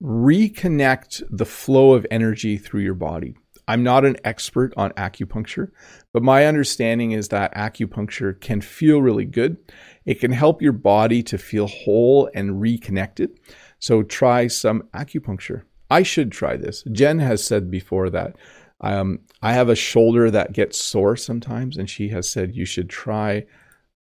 reconnect 0.00 1.22
the 1.30 1.44
flow 1.44 1.94
of 1.94 2.06
energy 2.10 2.56
through 2.56 2.82
your 2.82 2.94
body. 2.94 3.36
I'm 3.68 3.82
not 3.82 4.04
an 4.04 4.16
expert 4.24 4.74
on 4.76 4.90
acupuncture, 4.92 5.70
but 6.12 6.22
my 6.22 6.46
understanding 6.46 7.12
is 7.12 7.28
that 7.28 7.54
acupuncture 7.54 8.40
can 8.40 8.60
feel 8.60 9.00
really 9.00 9.24
good. 9.24 9.56
It 10.04 10.20
can 10.20 10.32
help 10.32 10.60
your 10.60 10.72
body 10.72 11.22
to 11.24 11.38
feel 11.38 11.68
whole 11.68 12.28
and 12.34 12.60
reconnected. 12.60 13.38
So 13.78 14.02
try 14.02 14.48
some 14.48 14.82
acupuncture. 14.94 15.62
I 15.90 16.02
should 16.02 16.32
try 16.32 16.56
this. 16.56 16.84
Jen 16.90 17.20
has 17.20 17.44
said 17.44 17.70
before 17.70 18.10
that 18.10 18.36
um, 18.82 19.20
I 19.42 19.52
have 19.52 19.68
a 19.68 19.76
shoulder 19.76 20.30
that 20.30 20.52
gets 20.52 20.80
sore 20.80 21.16
sometimes, 21.16 21.76
and 21.76 21.88
she 21.88 22.08
has 22.08 22.28
said 22.28 22.54
you 22.54 22.64
should 22.64 22.90
try 22.90 23.46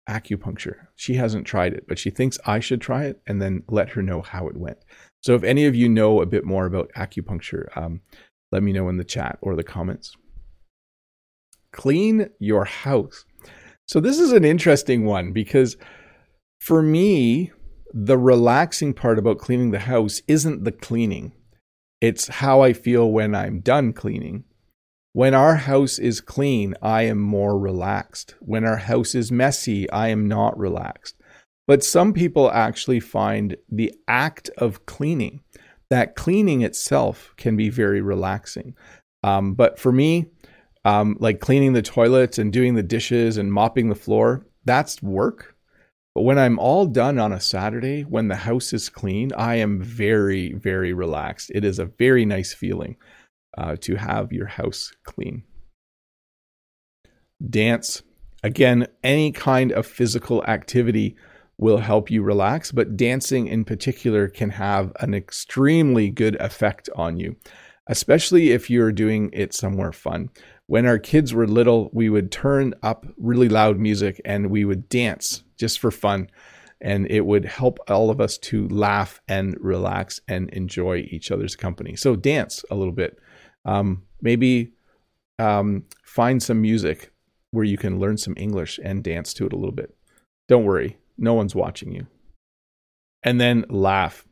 acupuncture. 0.09 0.87
She 0.95 1.15
hasn't 1.15 1.45
tried 1.45 1.73
it, 1.73 1.85
but 1.87 1.99
she 1.99 2.09
thinks 2.09 2.39
I 2.45 2.59
should 2.59 2.81
try 2.81 3.05
it 3.05 3.21
and 3.27 3.41
then 3.41 3.63
let 3.67 3.89
her 3.89 4.01
know 4.01 4.21
how 4.21 4.47
it 4.47 4.57
went. 4.57 4.79
So 5.21 5.35
if 5.35 5.43
any 5.43 5.65
of 5.65 5.75
you 5.75 5.89
know 5.89 6.21
a 6.21 6.25
bit 6.25 6.45
more 6.45 6.65
about 6.65 6.91
acupuncture, 6.95 7.65
um, 7.77 8.01
let 8.51 8.63
me 8.63 8.73
know 8.73 8.89
in 8.89 8.97
the 8.97 9.03
chat 9.03 9.37
or 9.41 9.55
the 9.55 9.63
comments. 9.63 10.15
Clean 11.71 12.29
your 12.39 12.65
house. 12.65 13.25
So 13.87 13.99
this 13.99 14.19
is 14.19 14.31
an 14.31 14.45
interesting 14.45 15.05
one 15.05 15.31
because 15.31 15.77
for 16.59 16.81
me, 16.81 17.51
the 17.93 18.17
relaxing 18.17 18.93
part 18.93 19.19
about 19.19 19.39
cleaning 19.39 19.71
the 19.71 19.79
house 19.79 20.21
isn't 20.27 20.63
the 20.63 20.71
cleaning. 20.71 21.33
It's 22.01 22.27
how 22.27 22.61
I 22.61 22.73
feel 22.73 23.11
when 23.11 23.35
I'm 23.35 23.59
done 23.59 23.93
cleaning. 23.93 24.45
When 25.13 25.33
our 25.33 25.55
house 25.55 25.97
is 25.97 26.21
clean, 26.21 26.75
I 26.83 27.03
am 27.03 27.19
more 27.19 27.57
relaxed. 27.57 28.35
When 28.41 28.63
our 28.63 28.77
house 28.77 29.15
is 29.15 29.31
messy, 29.31 29.89
I 29.89 30.09
am 30.09 30.27
not 30.27 30.57
relaxed. 30.57 31.15
But 31.67 31.83
some 31.83 32.13
people 32.13 32.51
actually 32.51 32.99
find 32.99 33.55
the 33.69 33.93
act 34.07 34.49
of 34.57 34.85
cleaning, 34.85 35.41
that 35.89 36.15
cleaning 36.15 36.61
itself 36.61 37.33
can 37.37 37.57
be 37.57 37.69
very 37.69 38.01
relaxing. 38.01 38.75
Um, 39.23 39.55
but 39.55 39.79
for 39.79 39.91
me, 39.91 40.27
um, 40.85 41.17
like 41.19 41.39
cleaning 41.39 41.73
the 41.73 41.81
toilets 41.81 42.37
and 42.37 42.53
doing 42.53 42.75
the 42.75 42.83
dishes 42.83 43.37
and 43.37 43.51
mopping 43.51 43.89
the 43.89 43.95
floor, 43.95 44.45
that's 44.65 45.01
work. 45.01 45.55
But 46.13 46.21
when 46.21 46.37
I'm 46.37 46.59
all 46.59 46.85
done 46.85 47.17
on 47.17 47.33
a 47.33 47.39
Saturday, 47.39 48.03
when 48.03 48.27
the 48.27 48.35
house 48.35 48.73
is 48.73 48.89
clean, 48.89 49.31
I 49.35 49.55
am 49.55 49.81
very, 49.81 50.53
very 50.53 50.93
relaxed. 50.93 51.51
It 51.53 51.63
is 51.63 51.79
a 51.79 51.85
very 51.85 52.25
nice 52.25 52.53
feeling 52.53 52.95
uh, 53.57 53.75
to 53.81 53.95
have 53.95 54.31
your 54.31 54.47
house 54.47 54.91
clean. 55.03 55.43
Dance. 57.47 58.03
Again, 58.43 58.87
any 59.03 59.31
kind 59.31 59.71
of 59.71 59.85
physical 59.85 60.43
activity 60.45 61.15
will 61.57 61.79
help 61.79 62.09
you 62.09 62.23
relax, 62.23 62.71
but 62.71 62.95
dancing 62.95 63.47
in 63.47 63.65
particular 63.65 64.29
can 64.29 64.49
have 64.49 64.93
an 65.01 65.13
extremely 65.13 66.09
good 66.09 66.35
effect 66.39 66.89
on 66.95 67.19
you, 67.19 67.35
especially 67.87 68.51
if 68.51 68.69
you're 68.69 68.93
doing 68.93 69.29
it 69.33 69.53
somewhere 69.53 69.91
fun. 69.91 70.29
When 70.67 70.85
our 70.85 70.97
kids 70.97 71.33
were 71.33 71.47
little, 71.47 71.89
we 71.91 72.09
would 72.09 72.31
turn 72.31 72.73
up 72.81 73.05
really 73.17 73.49
loud 73.49 73.77
music 73.77 74.21
and 74.23 74.49
we 74.49 74.63
would 74.63 74.87
dance 74.87 75.43
just 75.57 75.79
for 75.79 75.91
fun. 75.91 76.29
And 76.79 77.11
it 77.11 77.25
would 77.25 77.43
help 77.43 77.79
all 77.89 78.09
of 78.09 78.21
us 78.21 78.37
to 78.37 78.69
laugh 78.69 79.19
and 79.27 79.57
relax 79.59 80.21
and 80.29 80.49
enjoy 80.51 81.07
each 81.11 81.29
other's 81.29 81.57
company. 81.57 81.97
So, 81.97 82.15
dance 82.15 82.63
a 82.71 82.75
little 82.75 82.93
bit. 82.93 83.19
Um, 83.65 84.03
maybe 84.21 84.73
um, 85.37 85.85
find 86.03 86.41
some 86.41 86.61
music 86.61 87.11
where 87.51 87.65
you 87.65 87.77
can 87.77 87.99
learn 87.99 88.17
some 88.17 88.35
English 88.37 88.79
and 88.83 89.03
dance 89.03 89.33
to 89.35 89.45
it 89.45 89.53
a 89.53 89.57
little 89.57 89.75
bit. 89.75 89.95
Don't 90.47 90.65
worry, 90.65 90.97
no 91.17 91.33
one's 91.33 91.55
watching 91.55 91.91
you. 91.91 92.07
And 93.23 93.39
then 93.39 93.65
laugh. 93.69 94.25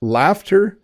Laughter 0.00 0.78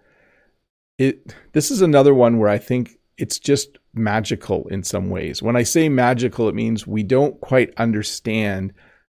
it 1.00 1.34
this 1.52 1.70
is 1.70 1.80
another 1.80 2.12
one 2.14 2.38
where 2.38 2.50
I 2.50 2.58
think 2.58 2.98
it's 3.16 3.38
just 3.38 3.78
magical 3.94 4.68
in 4.68 4.82
some 4.82 5.08
ways. 5.08 5.42
When 5.42 5.56
I 5.56 5.62
say 5.62 5.88
magical, 5.88 6.48
it 6.48 6.54
means 6.54 6.86
we 6.86 7.02
don't 7.02 7.40
quite 7.40 7.72
understand 7.78 8.74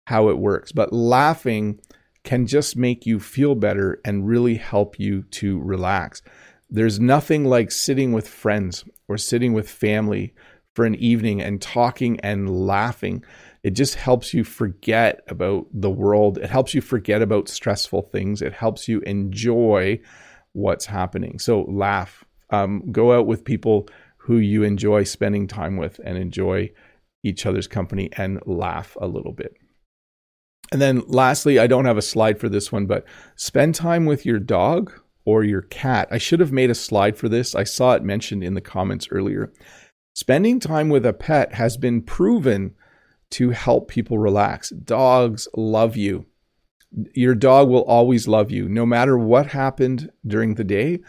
how 0.06 0.28
it 0.28 0.38
works, 0.38 0.70
but 0.72 0.92
laughing 0.92 1.80
can 2.22 2.46
just 2.46 2.76
make 2.76 3.04
you 3.04 3.18
feel 3.18 3.56
better 3.56 4.00
and 4.04 4.28
really 4.28 4.54
help 4.54 4.98
you 4.98 5.24
to 5.24 5.58
relax. 5.60 6.22
There's 6.72 6.98
nothing 6.98 7.44
like 7.44 7.70
sitting 7.70 8.12
with 8.12 8.26
friends 8.26 8.84
or 9.06 9.18
sitting 9.18 9.52
with 9.52 9.68
family 9.68 10.34
for 10.74 10.84
an 10.84 10.94
evening 10.96 11.40
and 11.40 11.60
talking 11.60 12.18
and 12.20 12.66
laughing 12.66 13.22
it 13.62 13.70
just 13.70 13.94
helps 13.94 14.34
you 14.34 14.42
forget 14.42 15.22
about 15.28 15.66
the 15.72 15.90
world. 15.90 16.38
It 16.38 16.50
helps 16.50 16.74
you 16.74 16.80
forget 16.80 17.22
about 17.22 17.48
stressful 17.48 18.02
things. 18.02 18.42
It 18.42 18.52
helps 18.52 18.88
you 18.88 19.00
enjoy 19.00 20.00
what's 20.52 20.86
happening. 20.86 21.38
So 21.38 21.62
laugh. 21.62 22.24
Um, 22.50 22.90
go 22.90 23.18
out 23.18 23.26
with 23.26 23.44
people 23.44 23.88
who 24.18 24.36
you 24.36 24.62
enjoy 24.62 25.04
spending 25.04 25.46
time 25.46 25.76
with 25.76 26.00
and 26.04 26.18
enjoy 26.18 26.70
each 27.22 27.46
other's 27.46 27.68
company 27.68 28.10
and 28.16 28.40
laugh 28.46 28.96
a 29.00 29.06
little 29.06 29.32
bit. 29.32 29.54
And 30.72 30.80
then 30.80 31.02
lastly, 31.06 31.58
I 31.58 31.66
don't 31.66 31.84
have 31.84 31.98
a 31.98 32.02
slide 32.02 32.40
for 32.40 32.48
this 32.48 32.72
one, 32.72 32.86
but 32.86 33.04
spend 33.36 33.74
time 33.74 34.06
with 34.06 34.26
your 34.26 34.38
dog 34.38 34.92
or 35.24 35.44
your 35.44 35.62
cat. 35.62 36.08
I 36.10 36.18
should 36.18 36.40
have 36.40 36.52
made 36.52 36.70
a 36.70 36.74
slide 36.74 37.16
for 37.16 37.28
this. 37.28 37.54
I 37.54 37.64
saw 37.64 37.94
it 37.94 38.02
mentioned 38.02 38.42
in 38.42 38.54
the 38.54 38.60
comments 38.60 39.08
earlier. 39.10 39.52
Spending 40.14 40.60
time 40.60 40.88
with 40.88 41.06
a 41.06 41.12
pet 41.12 41.54
has 41.54 41.76
been 41.76 42.02
proven 42.02 42.74
to 43.30 43.50
help 43.50 43.88
people 43.88 44.18
relax. 44.18 44.70
Dogs 44.70 45.48
love 45.56 45.96
you. 45.96 46.26
Your 47.14 47.34
dog 47.34 47.68
will 47.68 47.84
always 47.84 48.28
love 48.28 48.50
you. 48.50 48.68
No 48.68 48.84
matter 48.84 49.16
what 49.16 49.46
happened 49.46 50.10
during 50.26 50.54
the 50.56 50.64
day, 50.64 51.00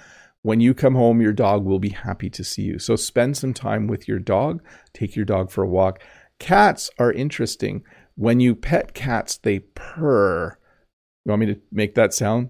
when 0.41 0.61
you 0.61 0.73
come 0.73 0.95
home, 0.95 1.21
your 1.21 1.33
dog 1.33 1.65
will 1.65 1.79
be 1.79 1.89
happy 1.89 2.29
to 2.29 2.43
see 2.43 2.63
you. 2.63 2.79
So 2.79 2.95
spend 2.95 3.35
some 3.35 3.53
time 3.53 3.87
with 3.87 4.07
your 4.07 4.19
dog. 4.19 4.61
Take 4.93 5.15
your 5.15 5.25
dog 5.25 5.51
for 5.51 5.63
a 5.63 5.69
walk. 5.69 6.01
Cats 6.39 6.89
are 6.97 7.11
interesting. 7.11 7.83
When 8.15 8.39
you 8.39 8.55
pet 8.55 8.93
cats, 8.93 9.37
they 9.37 9.59
purr. 9.59 10.57
You 11.25 11.29
want 11.29 11.39
me 11.41 11.45
to 11.47 11.59
make 11.71 11.95
that 11.95 12.13
sound? 12.13 12.49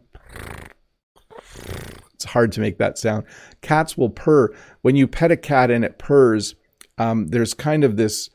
It's 2.14 2.26
hard 2.26 2.52
to 2.54 2.62
make 2.62 2.78
that 2.78 2.98
sound. 2.98 3.26
Cats 3.62 3.98
will 3.98 4.10
purr. 4.10 4.54
When 4.82 4.96
you 4.96 5.08
pet 5.08 5.32
a 5.32 5.38
cat 5.38 5.70
and 5.70 5.84
it 5.84 5.98
purrs, 5.98 6.56
um, 6.98 7.28
there's 7.28 7.54
kind 7.54 7.84
of 7.84 7.98
this 7.98 8.30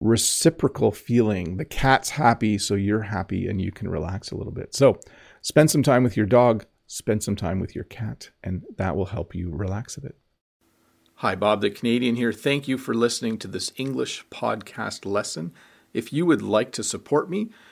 reciprocal 0.00 0.92
feeling. 0.92 1.56
The 1.56 1.64
cat's 1.64 2.10
happy, 2.10 2.58
so 2.58 2.74
you're 2.74 3.02
happy, 3.02 3.48
and 3.48 3.60
you 3.60 3.72
can 3.72 3.88
relax 3.88 4.30
a 4.30 4.36
little 4.36 4.52
bit. 4.52 4.74
So, 4.74 4.98
spend 5.40 5.70
some 5.70 5.82
time 5.82 6.02
with 6.02 6.16
your 6.16 6.26
dog, 6.26 6.66
spend 6.86 7.22
some 7.22 7.36
time 7.36 7.60
with 7.60 7.74
your 7.74 7.84
cat, 7.84 8.30
and 8.42 8.62
that 8.76 8.96
will 8.96 9.06
help 9.06 9.34
you 9.34 9.50
relax 9.50 9.96
a 9.96 10.02
bit. 10.02 10.16
Hi, 11.16 11.36
Bob 11.36 11.60
the 11.60 11.70
Canadian 11.70 12.16
here. 12.16 12.32
Thank 12.32 12.66
you 12.66 12.76
for 12.76 12.94
listening 12.94 13.38
to 13.38 13.48
this 13.48 13.72
English 13.76 14.26
podcast 14.28 15.06
lesson. 15.06 15.52
If 15.94 16.12
you 16.12 16.26
would 16.26 16.42
like 16.42 16.72
to 16.72 16.82
support 16.82 17.30
me, 17.30 17.50